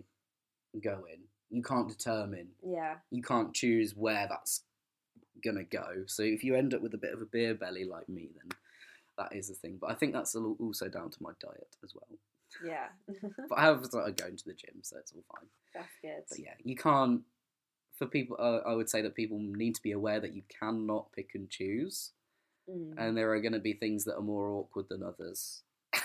go 0.83 1.05
in. 1.13 1.21
You 1.51 1.63
can't 1.63 1.89
determine. 1.89 2.49
yeah, 2.65 2.97
You 3.11 3.23
can't 3.23 3.53
choose 3.55 3.95
where 3.97 4.27
that's 4.29 4.63
gonna 5.45 5.65
go. 5.65 6.05
So 6.07 6.23
if 6.23 6.45
you 6.45 6.55
end 6.55 6.73
up 6.75 6.83
with 6.83 6.95
a 6.95 6.99
bit 6.99 7.13
of 7.13 7.21
a 7.21 7.27
beer 7.27 7.55
belly 7.55 7.85
like 7.85 8.09
me, 8.09 8.29
then 8.37 8.51
that 9.19 9.35
is 9.37 9.49
the 9.49 9.55
thing. 9.55 9.79
But 9.81 9.91
I 9.91 9.95
think 9.95 10.13
that's 10.13 10.35
also 10.35 10.89
down 10.89 11.11
to 11.11 11.19
my 11.23 11.33
diet 11.41 11.77
as 11.83 11.95
well. 11.95 12.19
yeah. 12.65 12.87
But 13.49 13.59
I 13.59 13.63
have 13.65 13.85
started 13.85 14.17
going 14.17 14.37
to 14.37 14.45
the 14.45 14.55
gym, 14.55 14.77
so 14.83 14.99
it's 14.99 15.13
all 15.13 15.25
fine. 15.35 15.49
that's 15.75 15.93
good. 16.01 16.25
But 16.29 16.39
yeah, 16.39 16.55
you 16.63 16.77
can't. 16.77 17.23
For 17.99 18.07
people, 18.07 18.37
uh, 18.39 18.69
I 18.69 18.75
would 18.75 18.91
say 18.91 19.01
that 19.03 19.15
people 19.15 19.39
need 19.41 19.75
to 19.77 19.83
be 19.83 19.93
aware 19.93 20.21
that 20.21 20.35
you 20.35 20.43
cannot 20.61 21.13
pick 21.13 21.31
and 21.35 21.49
choose, 21.51 22.13
Mm. 22.69 22.95
and 22.99 23.17
there 23.17 23.31
are 23.33 23.41
going 23.41 23.53
to 23.53 23.61
be 23.61 23.75
things 23.75 24.05
that 24.07 24.17
are 24.17 24.21
more 24.23 24.51
awkward 24.51 24.89
than 24.89 25.05
others 25.05 25.63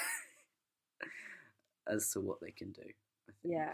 as 1.87 2.11
to 2.11 2.21
what 2.21 2.39
they 2.39 2.51
can 2.51 2.71
do. 2.71 2.83
I 2.83 3.31
think. 3.41 3.53
Yeah. 3.55 3.73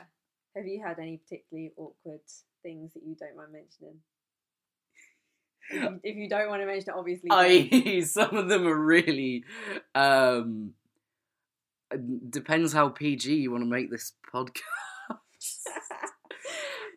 Have 0.56 0.66
you 0.66 0.82
had 0.82 0.98
any 0.98 1.18
particularly 1.18 1.74
awkward 1.78 2.22
things 2.64 2.94
that 2.94 3.04
you 3.06 3.14
don't 3.16 3.36
mind 3.36 3.52
mentioning? 3.52 4.00
If 5.70 5.84
you, 5.84 6.00
if 6.04 6.16
you 6.16 6.30
don't 6.30 6.48
want 6.50 6.62
to 6.62 6.66
mention 6.66 6.92
it, 6.92 6.96
obviously. 6.98 7.30
I 7.30 8.00
some 8.06 8.36
of 8.38 8.48
them 8.48 8.66
are 8.66 8.80
really. 8.80 9.44
Um, 9.94 10.74
depends 12.30 12.74
how 12.74 12.90
PG 12.90 13.34
you 13.36 13.52
want 13.52 13.64
to 13.64 13.70
make 13.70 13.92
this 13.92 14.14
podcast. 14.34 14.62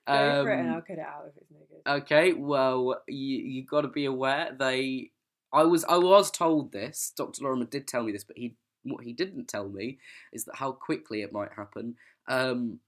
Go 0.07 0.43
for 0.45 0.51
it, 0.51 0.59
and 0.59 0.69
Um, 0.71 0.75
I'll 0.77 0.83
cut 0.83 0.99
it 0.99 1.01
out 1.01 1.25
if 1.29 1.37
it's 1.37 1.51
no 1.51 1.59
good. 1.69 2.03
Okay, 2.03 2.33
well, 2.33 3.03
you 3.07 3.37
you 3.39 3.65
got 3.65 3.83
to 3.83 3.89
be 3.89 4.05
aware. 4.07 4.55
They, 4.59 5.11
I 5.53 5.65
was 5.65 5.85
I 5.85 5.97
was 5.99 6.31
told 6.31 6.73
this. 6.73 7.13
Dr. 7.17 7.43
Lorimer 7.45 7.67
did 7.67 7.87
tell 7.87 8.03
me 8.03 8.13
this, 8.13 8.25
but 8.25 8.37
he 8.39 8.57
what 8.83 9.05
he 9.05 9.13
didn't 9.13 9.47
tell 9.49 9.69
me 9.69 9.99
is 10.33 10.45
that 10.47 10.57
how 10.57 10.73
quickly 10.73 11.23
it 11.23 11.33
might 11.33 11.53
happen. 11.55 11.97
Um, 12.29 12.81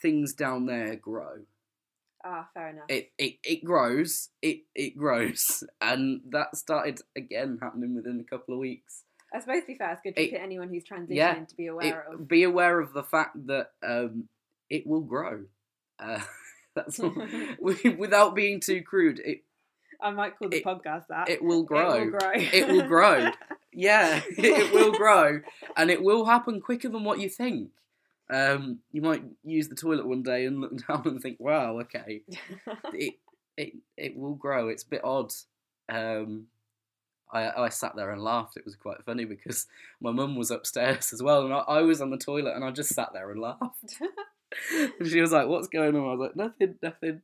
things 0.00 0.32
down 0.34 0.66
there 0.66 0.96
grow. 0.96 1.40
Ah, 2.24 2.48
fair 2.54 2.68
enough. 2.68 2.84
It 2.88 3.12
it 3.18 3.38
it 3.42 3.64
grows. 3.64 4.28
It 4.42 4.60
it 4.74 4.96
grows, 4.96 5.64
and 5.80 6.20
that 6.30 6.56
started 6.56 7.00
again 7.16 7.58
happening 7.60 7.94
within 7.96 8.20
a 8.20 8.24
couple 8.24 8.54
of 8.54 8.60
weeks. 8.60 9.02
I 9.34 9.40
suppose 9.40 9.62
to 9.62 9.66
be 9.66 9.74
fair, 9.76 9.92
it's 9.92 10.02
good 10.02 10.14
to 10.14 10.22
it- 10.22 10.30
for 10.30 10.36
anyone 10.36 10.68
who's 10.68 10.84
transitioning 10.84 11.14
yeah, 11.16 11.34
to 11.44 11.56
be 11.56 11.64
It- 11.66 11.68
aware 11.70 12.06
of. 12.12 12.28
be 12.28 12.42
aware 12.44 12.78
of 12.80 12.92
the 12.92 13.02
fact 13.02 13.46
that 13.46 13.70
um, 13.82 14.28
it 14.70 14.86
will 14.86 15.00
grow. 15.00 15.46
Uh, 16.02 16.20
that's 16.74 16.98
all. 17.00 17.14
without 17.98 18.34
being 18.34 18.60
too 18.60 18.82
crude. 18.82 19.20
It 19.24 19.44
I 20.00 20.10
might 20.10 20.36
call 20.38 20.48
the 20.48 20.56
it- 20.58 20.64
podcast 20.64 21.06
that. 21.08 21.28
it 21.28 21.42
will 21.42 21.62
grow. 21.62 21.92
It 21.94 22.00
will 22.04 22.10
grow. 22.18 22.30
It 22.34 22.68
will 22.68 22.88
grow. 22.88 23.30
Yeah, 23.72 24.20
it 24.36 24.72
will 24.74 24.92
grow, 24.92 25.40
and 25.76 25.90
it 25.90 26.02
will 26.02 26.24
happen 26.26 26.60
quicker 26.60 26.88
than 26.88 27.04
what 27.04 27.20
you 27.20 27.28
think. 27.28 27.70
Um, 28.28 28.78
you 28.92 29.00
might 29.02 29.22
use 29.44 29.68
the 29.68 29.74
toilet 29.74 30.06
one 30.06 30.22
day 30.22 30.44
and 30.46 30.60
look 30.60 30.86
down 30.86 31.02
and 31.06 31.20
think, 31.22 31.38
"Wow, 31.40 31.80
okay, 31.80 32.22
it 32.92 33.14
it 33.56 33.74
it 33.96 34.16
will 34.16 34.34
grow." 34.34 34.68
It's 34.68 34.82
a 34.82 34.88
bit 34.88 35.04
odd. 35.04 35.32
Um, 35.88 36.46
I 37.32 37.50
I 37.64 37.68
sat 37.70 37.96
there 37.96 38.10
and 38.10 38.22
laughed. 38.22 38.56
It 38.56 38.64
was 38.64 38.76
quite 38.76 39.02
funny 39.04 39.24
because 39.24 39.66
my 40.00 40.10
mum 40.10 40.36
was 40.36 40.50
upstairs 40.50 41.12
as 41.12 41.22
well, 41.22 41.44
and 41.44 41.54
I, 41.54 41.58
I 41.60 41.80
was 41.82 42.00
on 42.02 42.10
the 42.10 42.18
toilet, 42.18 42.54
and 42.54 42.64
I 42.64 42.70
just 42.72 42.94
sat 42.94 43.10
there 43.14 43.30
and 43.30 43.40
laughed. 43.40 44.00
And 44.98 45.08
she 45.08 45.20
was 45.20 45.32
like, 45.32 45.48
"What's 45.48 45.68
going 45.68 45.96
on?" 45.96 46.02
I 46.02 46.14
was 46.14 46.20
like, 46.20 46.36
"Nothing, 46.36 46.74
nothing." 46.82 47.22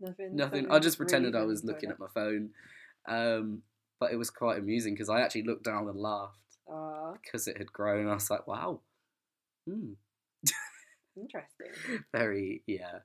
nothing. 0.00 0.36
Nothing. 0.36 0.70
I 0.70 0.78
just 0.78 0.96
pretended 0.98 1.34
really 1.34 1.44
I 1.44 1.46
was 1.46 1.64
looking 1.64 1.90
at 1.90 1.98
my 1.98 2.08
phone. 2.14 2.50
Um, 3.06 3.62
but 3.98 4.12
it 4.12 4.16
was 4.16 4.30
quite 4.30 4.58
amusing 4.58 4.94
because 4.94 5.10
I 5.10 5.20
actually 5.20 5.42
looked 5.42 5.64
down 5.64 5.88
and 5.88 5.98
laughed 5.98 6.38
Ah, 6.70 7.12
because 7.22 7.46
it 7.48 7.58
had 7.58 7.72
grown. 7.72 8.08
I 8.08 8.14
was 8.14 8.30
like, 8.30 8.46
wow. 8.46 8.80
Hmm. 9.68 9.92
interesting. 11.16 12.02
Very, 12.12 12.62
yeah. 12.66 13.00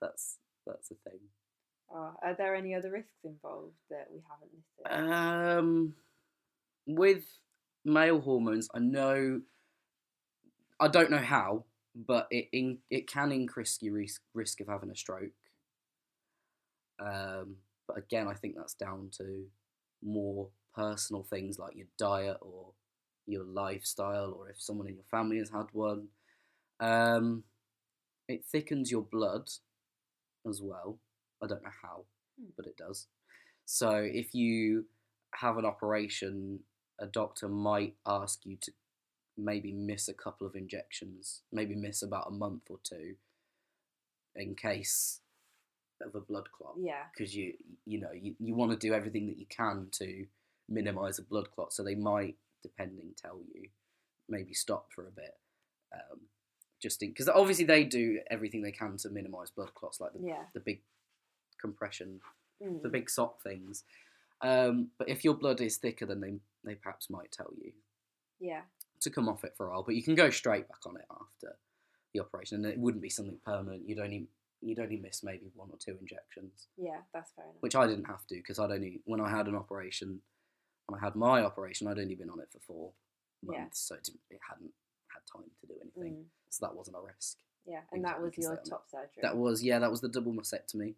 That's 0.00 0.38
that's 0.66 0.90
a 0.90 0.94
thing. 1.08 1.20
Are 1.92 2.34
there 2.38 2.54
any 2.54 2.74
other 2.74 2.90
risks 2.90 3.24
involved 3.24 3.74
that 3.90 4.08
we 4.12 4.20
haven't 4.28 4.52
listed? 4.54 5.58
Um, 5.58 5.94
with 6.86 7.24
male 7.84 8.20
hormones, 8.20 8.68
I 8.72 8.78
know 8.78 9.40
I 10.78 10.88
don't 10.88 11.10
know 11.10 11.18
how, 11.18 11.64
but 11.94 12.26
it 12.30 12.48
in, 12.52 12.78
it 12.90 13.08
can 13.08 13.32
increase 13.32 13.78
your 13.80 13.94
risk, 13.94 14.22
risk 14.34 14.60
of 14.60 14.68
having 14.68 14.90
a 14.90 14.96
stroke. 14.96 15.32
Um, 17.00 17.56
but 17.88 17.98
again, 17.98 18.28
I 18.28 18.34
think 18.34 18.56
that's 18.56 18.74
down 18.74 19.10
to 19.18 19.44
more 20.02 20.48
personal 20.74 21.22
things 21.24 21.58
like 21.58 21.76
your 21.76 21.88
diet 21.98 22.38
or 22.40 22.72
your 23.26 23.44
lifestyle, 23.44 24.32
or 24.38 24.48
if 24.48 24.60
someone 24.60 24.88
in 24.88 24.94
your 24.94 25.04
family 25.10 25.38
has 25.38 25.50
had 25.50 25.66
one. 25.72 26.08
Um, 26.80 27.44
it 28.28 28.44
thickens 28.44 28.90
your 28.90 29.02
blood 29.02 29.50
as 30.48 30.60
well. 30.62 30.98
I 31.42 31.46
don't 31.46 31.62
know 31.62 31.70
how, 31.82 32.04
Hmm. 32.38 32.50
but 32.56 32.66
it 32.66 32.76
does. 32.76 33.08
So 33.66 33.90
if 33.90 34.34
you 34.34 34.86
have 35.34 35.58
an 35.58 35.64
operation, 35.64 36.64
a 36.98 37.06
doctor 37.06 37.48
might 37.48 37.96
ask 38.06 38.44
you 38.44 38.56
to 38.62 38.72
maybe 39.44 39.72
miss 39.72 40.08
a 40.08 40.14
couple 40.14 40.46
of 40.46 40.54
injections, 40.54 41.42
maybe 41.52 41.74
miss 41.74 42.02
about 42.02 42.28
a 42.28 42.30
month 42.32 42.64
or 42.70 42.78
two 42.82 43.14
in 44.36 44.54
case 44.54 45.20
of 46.00 46.14
a 46.14 46.20
blood 46.20 46.48
clot 46.52 46.74
Yeah. 46.78 47.02
because 47.12 47.34
you 47.36 47.54
you 47.84 48.00
know 48.00 48.12
you, 48.12 48.34
you 48.38 48.54
want 48.54 48.70
to 48.70 48.76
do 48.78 48.94
everything 48.94 49.26
that 49.26 49.38
you 49.38 49.46
can 49.46 49.88
to 49.92 50.24
minimize 50.68 51.18
a 51.18 51.22
blood 51.22 51.50
clot 51.50 51.72
so 51.74 51.82
they 51.82 51.94
might 51.96 52.36
depending 52.62 53.10
tell 53.20 53.38
you 53.54 53.68
maybe 54.28 54.54
stop 54.54 54.86
for 54.94 55.06
a 55.06 55.10
bit 55.10 55.36
um, 55.92 56.20
just 56.80 57.00
because 57.00 57.28
obviously 57.28 57.66
they 57.66 57.84
do 57.84 58.20
everything 58.30 58.62
they 58.62 58.70
can 58.72 58.96
to 58.98 59.10
minimize 59.10 59.50
blood 59.50 59.74
clots 59.74 60.00
like 60.00 60.12
the, 60.14 60.20
Yeah. 60.26 60.44
the 60.54 60.60
big 60.60 60.80
compression 61.60 62.20
Mm. 62.62 62.82
the 62.82 62.88
big 62.90 63.08
sock 63.10 63.42
things 63.42 63.84
um, 64.42 64.90
but 64.98 65.08
if 65.08 65.24
your 65.24 65.32
blood 65.34 65.60
is 65.62 65.78
thicker 65.78 66.04
then 66.06 66.20
they 66.20 66.34
they 66.62 66.74
perhaps 66.74 67.08
might 67.10 67.32
tell 67.32 67.50
you 67.60 67.72
Yeah. 68.38 68.62
To 69.00 69.10
come 69.10 69.28
off 69.28 69.44
it 69.44 69.54
for 69.56 69.66
a 69.66 69.70
while 69.70 69.82
but 69.82 69.94
you 69.94 70.02
can 70.02 70.14
go 70.14 70.30
straight 70.30 70.68
back 70.68 70.84
on 70.86 70.96
it 70.96 71.04
after 71.10 71.56
the 72.14 72.20
operation 72.20 72.56
and 72.64 72.66
it 72.72 72.78
wouldn't 72.78 73.02
be 73.02 73.08
something 73.08 73.38
permanent 73.44 73.88
you'd 73.88 73.98
only 73.98 74.26
you'd 74.62 74.78
only 74.78 74.96
miss 74.98 75.22
maybe 75.22 75.50
one 75.54 75.70
or 75.72 75.78
two 75.78 75.96
injections 76.00 76.68
Yeah. 76.76 77.00
That's 77.14 77.32
fair 77.32 77.44
enough. 77.46 77.56
which 77.60 77.74
I 77.74 77.86
didn't 77.86 78.04
have 78.04 78.26
to 78.26 78.34
because 78.36 78.58
I'd 78.58 78.70
only 78.70 79.00
when 79.04 79.20
I 79.20 79.30
had 79.30 79.46
an 79.48 79.54
operation, 79.56 80.20
when 80.86 81.00
I 81.00 81.04
had 81.04 81.16
my 81.16 81.42
operation, 81.42 81.86
I'd 81.86 81.98
only 81.98 82.14
been 82.14 82.28
on 82.30 82.40
it 82.40 82.48
for 82.52 82.58
four 82.60 82.92
Yeah. 83.42 83.60
months, 83.62 83.80
so 83.80 83.94
it, 83.94 84.06
it 84.28 84.40
hadn't 84.46 84.72
had 85.08 85.22
time 85.32 85.50
to 85.60 85.66
do 85.66 85.74
anything, 85.80 86.14
Mm. 86.18 86.24
so 86.50 86.66
that 86.66 86.74
wasn't 86.74 86.96
a 86.98 87.00
risk. 87.00 87.38
Yeah. 87.64 87.80
And 87.92 88.04
that 88.04 88.20
was 88.20 88.36
your 88.36 88.56
top 88.58 88.86
surgery. 88.90 89.22
That 89.22 89.36
was 89.36 89.62
yeah, 89.62 89.78
that 89.78 89.90
was 89.90 90.02
the 90.02 90.08
double 90.10 90.32
mastectomy, 90.34 90.96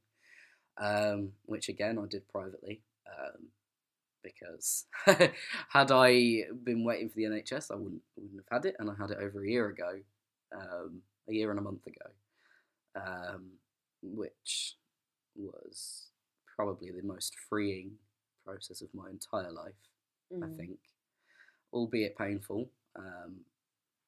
um, 0.78 1.32
which 1.44 1.68
again 1.68 1.98
I 1.98 2.06
did 2.06 2.26
privately 2.28 2.82
um, 3.06 3.46
because 4.22 4.86
had 5.68 5.90
I 5.92 6.44
been 6.64 6.84
waiting 6.84 7.08
for 7.10 7.16
the 7.16 7.26
NHS, 7.26 7.70
I 7.70 7.76
wouldn't 7.76 8.02
wouldn't 8.16 8.42
have 8.50 8.62
had 8.62 8.68
it, 8.70 8.76
and 8.78 8.90
I 8.90 8.94
had 9.00 9.10
it 9.10 9.18
over 9.20 9.44
a 9.44 9.48
year 9.48 9.68
ago, 9.68 10.00
um, 10.54 11.02
a 11.28 11.32
year 11.34 11.50
and 11.50 11.58
a 11.58 11.62
month 11.62 11.86
ago, 11.86 12.10
um, 12.96 13.52
which 14.02 14.76
was 15.36 16.10
probably 16.56 16.90
the 16.90 17.02
most 17.02 17.34
freeing 17.48 17.92
process 18.44 18.82
of 18.82 18.88
my 18.94 19.10
entire 19.10 19.52
life. 19.52 19.74
I 20.42 20.46
Mm. 20.46 20.56
think, 20.56 20.78
albeit 21.72 22.16
painful. 22.16 22.70
Um, 22.96 23.44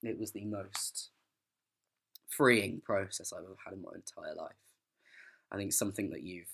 it 0.02 0.18
was 0.18 0.32
the 0.32 0.44
most 0.44 1.10
freeing 2.28 2.80
process 2.80 3.32
I've 3.32 3.44
ever 3.44 3.56
had 3.64 3.74
in 3.74 3.82
my 3.82 3.92
entire 3.94 4.34
life. 4.34 4.56
I 5.52 5.56
think 5.56 5.72
something 5.72 6.10
that 6.10 6.22
you've 6.22 6.48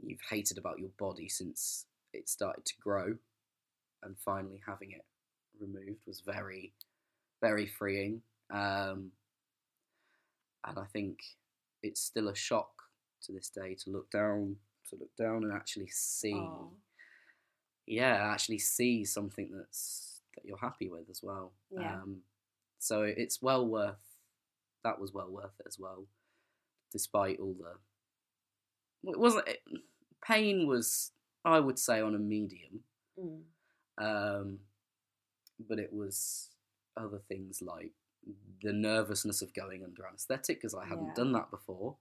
you've 0.00 0.20
hated 0.30 0.58
about 0.58 0.78
your 0.78 0.90
body 0.98 1.28
since 1.28 1.86
it 2.16 2.28
started 2.28 2.64
to 2.64 2.74
grow, 2.82 3.14
and 4.02 4.16
finally 4.24 4.60
having 4.66 4.92
it 4.92 5.04
removed 5.60 6.00
was 6.06 6.20
very, 6.20 6.72
very 7.40 7.66
freeing. 7.66 8.22
Um, 8.50 9.12
and 10.66 10.78
I 10.78 10.84
think 10.92 11.18
it's 11.82 12.00
still 12.00 12.28
a 12.28 12.34
shock 12.34 12.70
to 13.22 13.32
this 13.32 13.48
day 13.48 13.76
to 13.84 13.90
look 13.90 14.10
down, 14.10 14.56
to 14.90 14.96
look 14.96 15.14
down 15.16 15.44
and 15.44 15.52
actually 15.52 15.88
see 15.88 16.34
Aw. 16.34 16.68
yeah, 17.86 18.30
actually 18.32 18.58
see 18.58 19.04
something 19.04 19.50
that's 19.56 20.20
that 20.34 20.44
you're 20.44 20.58
happy 20.58 20.88
with 20.88 21.08
as 21.10 21.20
well. 21.22 21.52
Yeah. 21.70 21.94
Um, 21.94 22.18
so 22.78 23.02
it's 23.02 23.40
well 23.40 23.66
worth. 23.66 24.02
That 24.84 25.00
was 25.00 25.12
well 25.12 25.30
worth 25.30 25.58
it 25.60 25.66
as 25.66 25.78
well, 25.78 26.06
despite 26.92 27.40
all 27.40 27.54
the. 27.58 29.10
It 29.10 29.18
wasn't. 29.18 29.48
It, 29.48 29.60
pain 30.24 30.66
was, 30.66 31.12
I 31.46 31.60
would 31.60 31.78
say, 31.78 32.02
on 32.02 32.14
a 32.14 32.18
medium, 32.18 32.84
Mm. 33.18 33.44
um, 33.98 34.60
but 35.68 35.78
it 35.78 35.92
was 35.92 36.50
other 36.96 37.20
things 37.28 37.62
like 37.62 37.92
the 38.62 38.72
nervousness 38.72 39.42
of 39.42 39.54
going 39.54 39.84
under 39.84 40.06
anaesthetic 40.06 40.58
because 40.58 40.74
I 40.74 40.84
hadn't 40.86 41.08
Yeah. 41.08 41.14
done 41.14 41.32
that 41.32 41.50
before, 41.50 41.96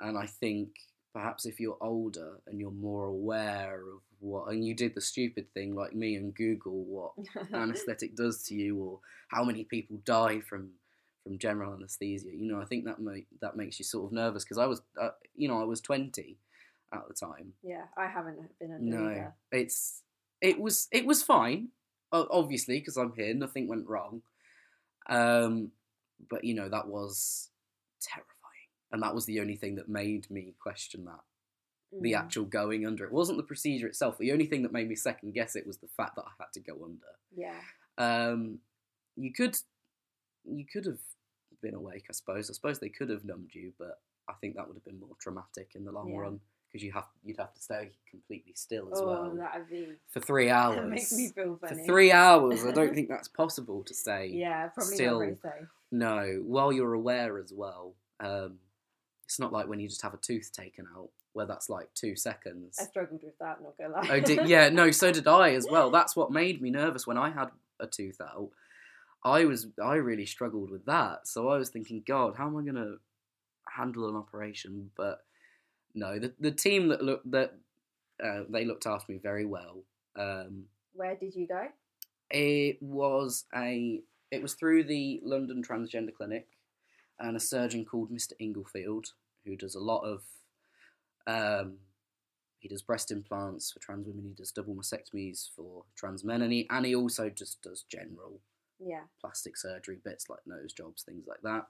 and 0.00 0.18
I 0.18 0.26
think 0.26 0.70
perhaps 1.12 1.46
if 1.46 1.60
you're 1.60 1.78
older 1.82 2.40
and 2.46 2.60
you're 2.60 2.70
more 2.70 3.06
aware 3.06 3.82
of 3.88 4.02
what, 4.20 4.48
and 4.52 4.64
you 4.66 4.74
did 4.74 4.94
the 4.94 5.00
stupid 5.00 5.52
thing 5.54 5.74
like 5.74 5.94
me 5.94 6.16
and 6.16 6.34
Google 6.34 6.84
what 6.84 7.12
anaesthetic 7.54 8.16
does 8.16 8.42
to 8.44 8.54
you 8.54 8.78
or 8.78 9.00
how 9.28 9.44
many 9.44 9.64
people 9.64 9.98
die 10.04 10.40
from 10.40 10.70
from 11.24 11.38
general 11.38 11.72
anaesthesia, 11.74 12.30
you 12.34 12.46
know, 12.50 12.60
I 12.60 12.64
think 12.64 12.84
that 12.86 12.98
make, 13.00 13.28
that 13.40 13.56
makes 13.56 13.78
you 13.78 13.84
sort 13.84 14.06
of 14.06 14.12
nervous 14.12 14.44
because 14.44 14.58
I 14.58 14.66
was, 14.66 14.82
uh, 15.00 15.10
you 15.36 15.46
know, 15.48 15.60
I 15.60 15.64
was 15.64 15.80
twenty 15.80 16.38
at 16.92 17.08
the 17.08 17.14
time. 17.14 17.52
yeah. 17.62 17.84
I 17.96 18.06
haven't 18.06 18.38
been 18.58 18.72
under 18.72 18.84
No, 18.84 19.08
either. 19.10 19.34
it's 19.50 20.02
it 20.40 20.58
was 20.60 20.88
it 20.92 21.06
was 21.06 21.22
fine, 21.22 21.68
obviously 22.12 22.78
because 22.78 22.96
I'm 22.96 23.12
here. 23.14 23.32
Nothing 23.34 23.68
went 23.68 23.86
wrong, 23.88 24.22
um, 25.08 25.70
but 26.30 26.44
you 26.44 26.54
know 26.54 26.68
that 26.68 26.86
was 26.88 27.50
terrifying, 28.00 28.68
and 28.92 29.02
that 29.02 29.14
was 29.14 29.26
the 29.26 29.40
only 29.40 29.56
thing 29.56 29.76
that 29.76 29.88
made 29.88 30.30
me 30.30 30.54
question 30.60 31.04
that 31.06 31.20
the 32.00 32.12
Mm. 32.12 32.18
actual 32.18 32.44
going 32.46 32.86
under. 32.86 33.04
It 33.04 33.12
wasn't 33.12 33.36
the 33.36 33.44
procedure 33.44 33.86
itself. 33.86 34.16
The 34.16 34.32
only 34.32 34.46
thing 34.46 34.62
that 34.62 34.72
made 34.72 34.88
me 34.88 34.96
second 34.96 35.32
guess 35.34 35.56
it 35.56 35.66
was 35.66 35.76
the 35.78 35.88
fact 35.88 36.16
that 36.16 36.24
I 36.24 36.30
had 36.38 36.52
to 36.54 36.60
go 36.60 36.84
under. 36.84 37.06
Yeah. 37.36 37.60
Um, 37.98 38.60
you 39.16 39.32
could 39.32 39.56
you 40.44 40.64
could 40.66 40.86
have 40.86 40.98
been 41.62 41.74
awake, 41.74 42.06
I 42.10 42.12
suppose. 42.14 42.50
I 42.50 42.54
suppose 42.54 42.80
they 42.80 42.88
could 42.88 43.10
have 43.10 43.24
numbed 43.24 43.54
you, 43.54 43.72
but 43.78 44.00
I 44.28 44.32
think 44.40 44.56
that 44.56 44.66
would 44.66 44.74
have 44.76 44.84
been 44.84 44.98
more 44.98 45.14
traumatic 45.20 45.72
in 45.76 45.84
the 45.84 45.92
long 45.92 46.10
Yeah. 46.10 46.18
run 46.20 46.40
because 46.72 46.84
you 46.84 46.92
have 46.92 47.04
you'd 47.24 47.36
have 47.36 47.52
to 47.52 47.60
stay 47.60 47.90
completely 48.10 48.52
still 48.54 48.88
as 48.92 49.00
oh, 49.00 49.06
well 49.06 49.34
that'd 49.36 49.68
be. 49.68 49.88
for 50.08 50.20
three 50.30 50.48
hours. 50.48 50.76
That 50.76 50.88
makes 50.88 51.12
me 51.12 51.28
feel 51.28 51.58
funny. 51.60 51.80
for 51.80 51.86
three 51.86 52.12
hours, 52.12 52.64
I 52.64 52.72
don't 52.72 52.94
think 52.94 53.08
that's 53.08 53.28
possible 53.28 53.82
to 53.84 53.94
stay. 53.94 54.30
Yeah, 54.32 54.68
probably 54.68 54.94
still- 54.94 55.12
not 55.12 55.18
very 55.18 55.36
safe. 55.36 55.68
No, 55.90 56.42
while 56.46 56.72
you're 56.72 56.94
aware 56.94 57.38
as 57.38 57.52
well. 57.52 57.94
Um, 58.18 58.58
it's 59.26 59.38
not 59.38 59.52
like 59.52 59.66
when 59.66 59.80
you 59.80 59.88
just 59.88 60.02
have 60.02 60.14
a 60.14 60.18
tooth 60.18 60.50
taken 60.52 60.86
out, 60.96 61.10
where 61.32 61.46
that's 61.46 61.68
like 61.68 61.88
two 61.94 62.16
seconds. 62.16 62.78
I 62.80 62.84
struggled 62.84 63.22
with 63.22 63.38
that. 63.38 63.62
Not 63.62 63.76
gonna 63.78 63.94
lie. 63.94 64.08
Oh, 64.10 64.20
did, 64.20 64.48
yeah, 64.48 64.68
no, 64.68 64.90
so 64.90 65.12
did 65.12 65.26
I 65.26 65.52
as 65.54 65.66
well. 65.70 65.90
That's 65.92 66.14
what 66.14 66.30
made 66.30 66.60
me 66.60 66.70
nervous 66.70 67.06
when 67.06 67.16
I 67.18 67.30
had 67.30 67.48
a 67.80 67.86
tooth 67.86 68.20
out. 68.20 68.50
I 69.24 69.44
was, 69.44 69.68
I 69.82 69.94
really 69.94 70.26
struggled 70.26 70.70
with 70.70 70.84
that. 70.86 71.26
So 71.28 71.48
I 71.48 71.56
was 71.56 71.70
thinking, 71.70 72.02
God, 72.06 72.34
how 72.36 72.46
am 72.46 72.56
I 72.56 72.62
gonna 72.62 72.96
handle 73.74 74.08
an 74.08 74.16
operation? 74.16 74.90
But 74.96 75.20
no, 75.94 76.18
the 76.18 76.32
the 76.38 76.50
team 76.50 76.88
that 76.88 77.02
looked 77.02 77.30
that 77.30 77.54
uh, 78.22 78.42
they 78.48 78.64
looked 78.64 78.86
after 78.86 79.12
me 79.12 79.18
very 79.22 79.44
well. 79.44 79.84
Um, 80.16 80.64
Where 80.94 81.16
did 81.16 81.34
you 81.34 81.46
go? 81.46 81.68
it 82.30 82.82
was 82.82 83.44
a, 83.54 84.00
it 84.30 84.40
was 84.40 84.54
through 84.54 84.84
the 84.84 85.20
London 85.22 85.62
Transgender 85.62 86.14
Clinic, 86.14 86.46
and 87.18 87.36
a 87.36 87.40
surgeon 87.40 87.84
called 87.84 88.10
Mr. 88.10 88.32
Inglefield 88.40 89.06
who 89.44 89.56
does 89.56 89.74
a 89.74 89.80
lot 89.80 90.02
of 90.02 90.22
um, 91.26 91.78
he 92.60 92.68
does 92.68 92.82
breast 92.82 93.10
implants 93.10 93.72
for 93.72 93.80
trans 93.80 94.06
women. 94.06 94.24
He 94.24 94.34
does 94.34 94.52
double 94.52 94.74
mastectomies 94.74 95.48
for 95.54 95.84
trans 95.96 96.24
men, 96.24 96.42
and 96.42 96.52
he 96.52 96.66
and 96.70 96.86
he 96.86 96.94
also 96.94 97.28
just 97.28 97.60
does 97.62 97.84
general 97.88 98.40
Yeah. 98.78 99.02
plastic 99.20 99.56
surgery 99.56 99.98
bits 100.04 100.28
like 100.28 100.40
nose 100.46 100.72
jobs, 100.72 101.02
things 101.02 101.26
like 101.26 101.40
that. 101.42 101.66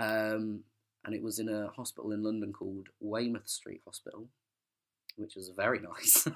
Um, 0.00 0.64
and 1.08 1.14
it 1.16 1.22
was 1.22 1.38
in 1.38 1.48
a 1.48 1.68
hospital 1.74 2.12
in 2.12 2.22
London 2.22 2.52
called 2.52 2.88
Weymouth 3.00 3.48
Street 3.48 3.80
Hospital, 3.86 4.28
which 5.16 5.36
was 5.36 5.48
very 5.56 5.80
nice. 5.90 6.26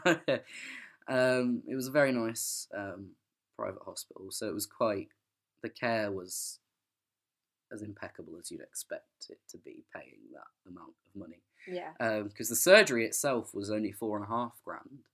um, 1.08 1.62
it 1.68 1.74
was 1.74 1.88
a 1.88 1.90
very 1.92 2.10
nice 2.10 2.66
um, 2.74 3.10
private 3.54 3.82
hospital, 3.84 4.28
so 4.30 4.48
it 4.48 4.54
was 4.54 4.64
quite. 4.66 5.08
The 5.62 5.68
care 5.68 6.10
was 6.10 6.58
as 7.70 7.82
impeccable 7.82 8.38
as 8.40 8.50
you'd 8.50 8.62
expect 8.62 9.26
it 9.28 9.40
to 9.50 9.58
be, 9.58 9.84
paying 9.94 10.16
that 10.32 10.70
amount 10.70 10.94
of 11.06 11.20
money 11.20 11.40
Yeah. 11.68 12.22
because 12.22 12.48
the 12.48 12.56
surgery 12.56 13.04
itself 13.06 13.54
was 13.54 13.70
only 13.70 13.92
four 13.92 14.16
and 14.16 14.24
a 14.24 14.28
half 14.28 14.52
grand, 14.64 15.04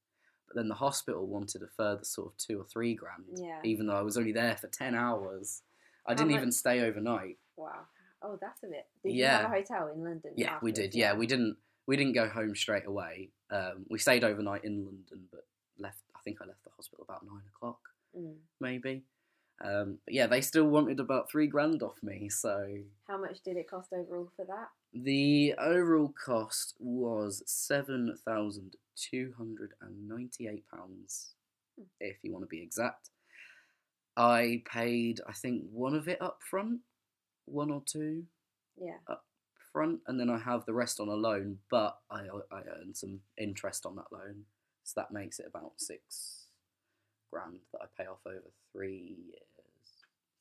but 0.46 0.54
then 0.56 0.68
the 0.68 0.74
hospital 0.76 1.26
wanted 1.26 1.62
a 1.62 1.66
further 1.76 2.04
sort 2.04 2.28
of 2.28 2.36
two 2.38 2.60
or 2.60 2.64
three 2.64 2.94
grand, 2.94 3.24
Yeah. 3.34 3.60
even 3.64 3.86
though 3.88 3.96
I 3.96 4.02
was 4.02 4.16
only 4.16 4.32
there 4.32 4.56
for 4.56 4.68
ten 4.68 4.94
hours. 4.94 5.62
I 6.06 6.12
How 6.12 6.16
didn't 6.18 6.30
much- 6.30 6.38
even 6.38 6.52
stay 6.52 6.80
overnight. 6.80 7.38
Wow. 7.56 7.86
Oh, 8.22 8.36
that's 8.40 8.62
a 8.62 8.66
bit. 8.66 8.86
Did 9.04 9.12
you 9.14 9.20
Yeah. 9.20 9.38
have 9.42 9.50
a 9.52 9.54
hotel 9.54 9.88
in 9.88 10.02
London? 10.02 10.32
Yeah, 10.36 10.58
we 10.62 10.72
did. 10.72 10.94
Yeah, 10.94 11.14
we 11.14 11.26
didn't. 11.26 11.56
We 11.86 11.96
didn't 11.96 12.12
go 12.12 12.28
home 12.28 12.54
straight 12.54 12.84
away. 12.86 13.30
Um, 13.50 13.86
we 13.88 13.98
stayed 13.98 14.22
overnight 14.24 14.64
in 14.64 14.84
London, 14.84 15.28
but 15.30 15.46
left. 15.78 16.02
I 16.14 16.20
think 16.20 16.42
I 16.42 16.44
left 16.46 16.64
the 16.64 16.70
hospital 16.70 17.04
about 17.08 17.24
nine 17.24 17.44
o'clock, 17.54 17.80
Mm. 18.16 18.36
maybe. 18.60 19.04
Um, 19.60 19.98
but 20.04 20.14
yeah, 20.14 20.26
they 20.26 20.40
still 20.40 20.68
wanted 20.68 21.00
about 21.00 21.30
three 21.30 21.46
grand 21.46 21.82
off 21.82 22.00
me. 22.02 22.28
So 22.28 22.84
How 23.06 23.16
much 23.18 23.40
did 23.42 23.56
it 23.56 23.68
cost 23.68 23.92
overall 23.92 24.30
for 24.36 24.44
that? 24.44 24.70
the 24.92 25.54
overall 25.58 26.08
cost 26.12 26.74
was 26.78 27.42
seven 27.46 28.16
thousand 28.24 28.76
two 28.94 29.32
hundred 29.38 29.74
and 29.80 30.08
ninety-eight 30.08 30.66
pounds, 30.68 31.34
Hmm. 31.76 31.84
if 32.00 32.22
you 32.22 32.32
want 32.32 32.42
to 32.42 32.48
be 32.48 32.60
exact. 32.62 33.10
I 34.16 34.62
paid, 34.66 35.20
I 35.26 35.32
think, 35.32 35.70
one 35.70 35.94
of 35.94 36.08
it 36.08 36.20
up 36.20 36.42
front, 36.42 36.80
one 37.50 37.70
or 37.70 37.82
two 37.84 38.26
Yeah. 38.76 38.98
up 39.06 39.24
front, 39.72 40.00
and 40.06 40.18
then 40.18 40.30
I 40.30 40.38
have 40.38 40.64
the 40.66 40.72
rest 40.74 41.00
on 41.00 41.08
a 41.08 41.14
loan. 41.14 41.60
But 41.70 41.98
I 42.10 42.28
I 42.50 42.62
earn 42.62 42.94
some 42.94 43.20
interest 43.36 43.84
on 43.86 43.96
that 43.96 44.10
loan, 44.12 44.46
so 44.84 45.00
that 45.00 45.10
makes 45.12 45.38
it 45.38 45.46
about 45.46 45.80
six 45.80 46.46
grand 47.30 47.60
that 47.72 47.82
I 47.82 47.86
pay 47.96 48.06
off 48.08 48.26
over 48.26 48.50
three 48.72 49.16
years. 49.26 49.42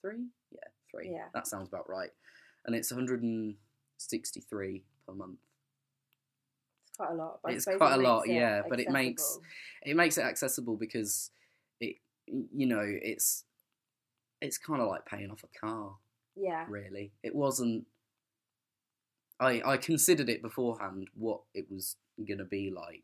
Three? 0.01 0.27
Yeah, 0.51 0.69
three. 0.91 1.09
Yeah. 1.11 1.27
That 1.33 1.47
sounds 1.47 1.67
about 1.67 1.89
right. 1.89 2.11
And 2.65 2.75
it's 2.75 2.91
163 2.91 4.83
per 5.05 5.13
month. 5.13 5.39
It's 6.87 6.95
quite 6.97 7.11
a 7.11 7.15
lot. 7.15 7.39
It's 7.45 7.65
quite 7.65 7.93
it 7.93 7.99
a 7.99 8.01
lot, 8.01 8.27
yeah, 8.27 8.61
but 8.69 8.79
it 8.79 8.89
makes- 8.89 9.39
It 9.83 9.95
makes 9.95 10.17
it 10.17 10.21
accessible 10.23 10.75
because 10.77 11.31
it, 11.79 11.97
you 12.25 12.65
know, 12.67 12.83
it's 12.83 13.43
it's 14.39 14.57
kind 14.59 14.81
of 14.81 14.87
like 14.87 15.03
paying 15.05 15.31
off 15.31 15.43
a 15.43 15.47
car. 15.47 15.97
Yeah. 16.37 16.65
really. 16.69 17.11
It 17.23 17.33
wasn't. 17.35 17.85
I 19.39 19.61
I 19.65 19.77
considered 19.77 20.29
it 20.29 20.41
beforehand 20.41 21.09
what 21.13 21.41
it 21.53 21.69
was 21.69 21.95
gonna 22.27 22.45
be 22.45 22.69
like, 22.71 23.03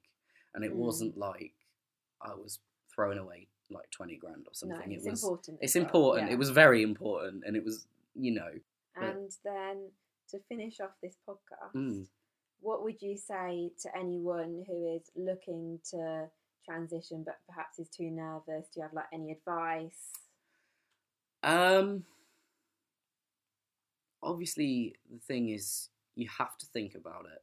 and 0.54 0.64
it 0.64 0.72
Mm. 0.74 0.78
wasn't 0.78 1.18
like 1.18 1.54
I 2.22 2.34
was 2.36 2.60
throwing 2.94 3.18
away 3.20 3.48
like 3.70 3.90
twenty 3.92 4.18
grand 4.18 4.46
or 4.48 4.54
something. 4.54 4.78
No, 4.90 4.96
it's 4.96 5.06
it 5.06 5.10
was. 5.12 5.24
important. 5.24 5.60
It's 5.62 5.76
well, 5.76 5.84
important. 5.86 6.28
yeah. 6.28 6.34
It 6.34 6.38
was 6.40 6.50
very 6.52 6.82
important, 6.84 7.44
and 7.46 7.56
it 7.56 7.64
was 7.64 7.88
you 8.16 8.32
know. 8.32 8.52
but- 8.96 9.04
And 9.04 9.32
then 9.44 9.92
to 10.30 10.40
finish 10.50 10.80
off 10.80 10.92
this 11.02 11.18
podcast, 11.28 11.74
Mm. 11.74 12.08
what 12.60 12.84
would 12.84 13.02
you 13.02 13.18
say 13.18 13.72
to 13.82 13.98
anyone 13.98 14.64
who 14.68 14.96
is 14.96 15.10
looking 15.16 15.80
to 15.92 16.30
transition 16.66 17.24
but 17.24 17.40
perhaps 17.48 17.78
is 17.80 17.90
too 17.90 18.10
nervous? 18.12 18.70
Do 18.70 18.80
you 18.80 18.84
have 18.84 18.94
like 18.94 19.08
any 19.12 19.32
advice? 19.32 20.12
Um. 21.44 22.06
Obviously, 24.24 24.96
the 25.12 25.20
thing 25.20 25.50
is, 25.50 25.90
you 26.16 26.28
have 26.38 26.58
to 26.60 26.66
think 26.68 26.96
about 26.96 27.26
it. 27.26 27.42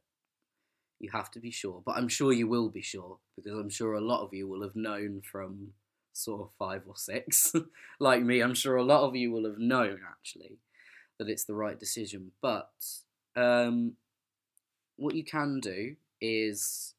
You 0.99 1.09
have 1.11 1.31
to 1.31 1.39
be 1.39 1.51
sure, 1.51 1.81
but 1.85 1.97
I'm 1.97 2.07
sure 2.07 2.31
you 2.31 2.47
will 2.47 2.69
be 2.69 2.81
sure 2.81 3.17
because 3.35 3.57
I'm 3.57 3.69
sure 3.69 3.93
a 3.93 4.01
lot 4.01 4.23
of 4.23 4.33
you 4.33 4.47
will 4.47 4.61
have 4.61 4.75
known 4.75 5.21
from 5.21 5.73
sort 6.13 6.41
of 6.41 6.51
five 6.59 6.83
or 6.87 6.95
six, 6.95 7.53
like 7.99 8.21
me. 8.21 8.41
I'm 8.41 8.53
sure 8.53 8.75
a 8.75 8.83
lot 8.83 9.01
of 9.01 9.15
you 9.15 9.31
will 9.31 9.45
have 9.45 9.57
known 9.57 9.99
actually 10.07 10.59
that 11.17 11.29
it's 11.29 11.45
the 11.45 11.55
right 11.55 11.79
decision. 11.79 12.31
But 12.41 12.71
um, 13.35 13.93
what 14.95 15.15
you 15.15 15.23
can 15.23 15.59
do 15.59 15.95
is, 16.19 16.93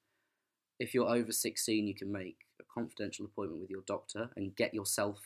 if 0.78 0.94
you're 0.94 1.08
over 1.08 1.32
16, 1.32 1.86
you 1.86 1.94
can 1.94 2.10
make 2.10 2.38
a 2.60 2.64
confidential 2.72 3.26
appointment 3.26 3.60
with 3.60 3.70
your 3.70 3.82
doctor 3.86 4.30
and 4.36 4.56
get 4.56 4.74
yourself 4.74 5.20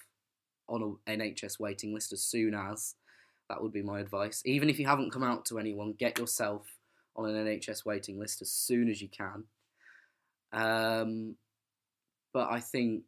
on 0.69 0.99
an 1.07 1.21
NHS 1.21 1.61
waiting 1.61 1.95
list 1.95 2.13
as 2.13 2.23
soon 2.23 2.55
as. 2.55 2.95
That 3.49 3.63
would 3.63 3.73
be 3.73 3.83
my 3.83 4.01
advice. 4.01 4.43
Even 4.45 4.69
if 4.69 4.79
you 4.79 4.87
haven't 4.87 5.13
come 5.13 5.23
out 5.23 5.45
to 5.47 5.59
anyone, 5.59 5.93
get 5.93 6.19
yourself 6.19 6.67
on 7.15 7.29
an 7.29 7.47
NHS 7.47 7.85
waiting 7.85 8.19
list 8.19 8.43
as 8.43 8.51
soon 8.51 8.89
as 8.89 9.01
you 9.01 9.09
can. 9.09 9.45
Um, 10.53 11.37
but 12.33 12.51
I 12.51 12.61
think 12.61 13.05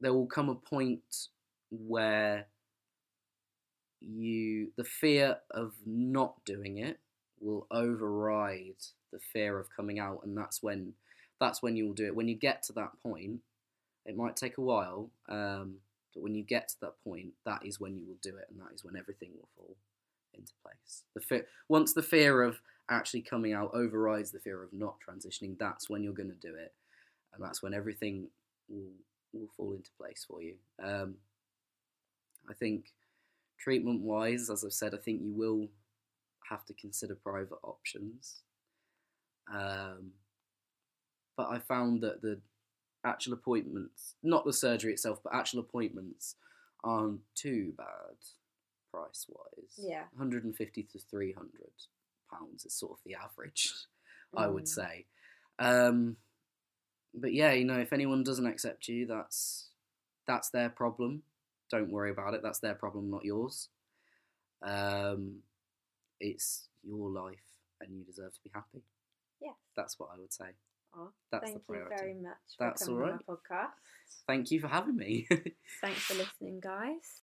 there 0.00 0.14
will 0.14 0.26
come 0.26 0.48
a 0.48 0.54
point 0.54 1.28
where 1.70 2.46
you 4.00 4.70
the 4.76 4.84
fear 4.84 5.38
of 5.50 5.72
not 5.84 6.44
doing 6.44 6.78
it 6.78 6.98
will 7.40 7.66
override 7.70 8.76
the 9.12 9.18
fear 9.18 9.58
of 9.58 9.68
coming 9.74 9.98
out 9.98 10.20
and 10.24 10.36
that's 10.36 10.62
when 10.62 10.92
that's 11.40 11.62
when 11.62 11.76
you 11.76 11.86
will 11.86 11.94
do 11.94 12.06
it 12.06 12.14
when 12.14 12.28
you 12.28 12.34
get 12.34 12.62
to 12.62 12.72
that 12.72 12.90
point 13.02 13.40
it 14.06 14.16
might 14.16 14.36
take 14.36 14.56
a 14.56 14.60
while 14.60 15.10
um, 15.28 15.74
but 16.18 16.24
when 16.24 16.34
you 16.34 16.42
get 16.42 16.68
to 16.68 16.74
that 16.80 16.94
point 17.04 17.28
that 17.46 17.64
is 17.64 17.78
when 17.78 17.96
you 17.96 18.04
will 18.04 18.18
do 18.22 18.36
it 18.36 18.46
and 18.50 18.58
that 18.58 18.74
is 18.74 18.84
when 18.84 18.96
everything 18.96 19.30
will 19.36 19.48
fall 19.56 19.76
into 20.34 20.52
place. 20.64 21.04
The 21.14 21.20
fear 21.20 21.46
once 21.68 21.92
the 21.92 22.02
fear 22.02 22.42
of 22.42 22.60
actually 22.90 23.22
coming 23.22 23.52
out 23.52 23.70
overrides 23.72 24.32
the 24.32 24.40
fear 24.40 24.62
of 24.62 24.72
not 24.72 24.96
transitioning 25.06 25.56
that's 25.58 25.88
when 25.88 26.02
you're 26.02 26.12
going 26.12 26.30
to 26.30 26.48
do 26.48 26.54
it 26.56 26.72
and 27.32 27.44
that's 27.44 27.62
when 27.62 27.72
everything 27.72 28.26
will 28.68 28.92
will 29.32 29.48
fall 29.56 29.74
into 29.74 29.90
place 29.96 30.26
for 30.28 30.42
you. 30.42 30.54
Um, 30.82 31.14
i 32.50 32.54
think 32.54 32.86
treatment 33.58 34.00
wise 34.00 34.48
as 34.48 34.64
i've 34.64 34.72
said 34.72 34.94
i 34.94 34.96
think 34.96 35.20
you 35.20 35.32
will 35.32 35.68
have 36.48 36.64
to 36.64 36.72
consider 36.72 37.14
private 37.14 37.58
options. 37.62 38.40
Um, 39.52 40.12
but 41.36 41.48
i 41.50 41.58
found 41.58 42.02
that 42.02 42.22
the 42.22 42.40
actual 43.04 43.32
appointments 43.32 44.14
not 44.22 44.44
the 44.44 44.52
surgery 44.52 44.92
itself 44.92 45.20
but 45.22 45.34
actual 45.34 45.60
appointments 45.60 46.34
aren't 46.84 47.20
too 47.34 47.72
bad 47.76 48.16
price 48.92 49.26
wise 49.28 49.74
Yeah. 49.78 50.04
150 50.12 50.82
to 50.82 50.98
300 50.98 51.70
pounds 52.30 52.64
is 52.64 52.74
sort 52.74 52.92
of 52.92 52.98
the 53.04 53.14
average 53.14 53.72
I 54.36 54.46
would 54.46 54.64
Mm. 54.64 54.68
say. 54.68 55.06
Um, 55.58 56.16
but 57.14 57.32
yeah, 57.32 57.52
you 57.52 57.64
know, 57.64 57.78
if 57.78 57.92
anyone 57.94 58.22
doesn't 58.22 58.46
accept 58.46 58.86
you, 58.88 59.06
that's 59.06 59.70
that's 60.26 60.50
their 60.50 60.68
problem. 60.68 61.22
Don't 61.70 61.90
worry 61.90 62.10
about 62.10 62.34
it. 62.34 62.42
That's 62.42 62.58
their 62.58 62.74
problem, 62.74 63.08
not 63.10 63.24
yours. 63.24 63.70
Um, 64.62 65.42
it's 66.20 66.68
your 66.82 67.08
life, 67.10 67.46
and 67.80 67.96
you 67.96 68.04
deserve 68.04 68.34
to 68.34 68.40
be 68.42 68.50
happy. 68.54 68.82
Yes. 69.40 69.54
That's 69.76 69.98
what 69.98 70.10
I 70.14 70.18
would 70.18 70.32
say. 70.32 70.50
Oh, 70.96 71.10
That's 71.30 71.44
thank 71.44 71.66
the 71.66 71.74
you 71.74 71.84
very 71.88 72.14
much 72.14 72.32
for 72.56 72.64
That's 72.66 72.84
coming 72.84 73.02
all 73.02 73.10
on 73.10 73.20
my 73.28 73.34
podcast. 73.34 73.72
Thank 74.26 74.50
you 74.50 74.60
for 74.60 74.68
having 74.68 74.96
me. 74.96 75.26
Thanks 75.80 76.00
for 76.00 76.14
listening, 76.14 76.60
guys. 76.60 77.16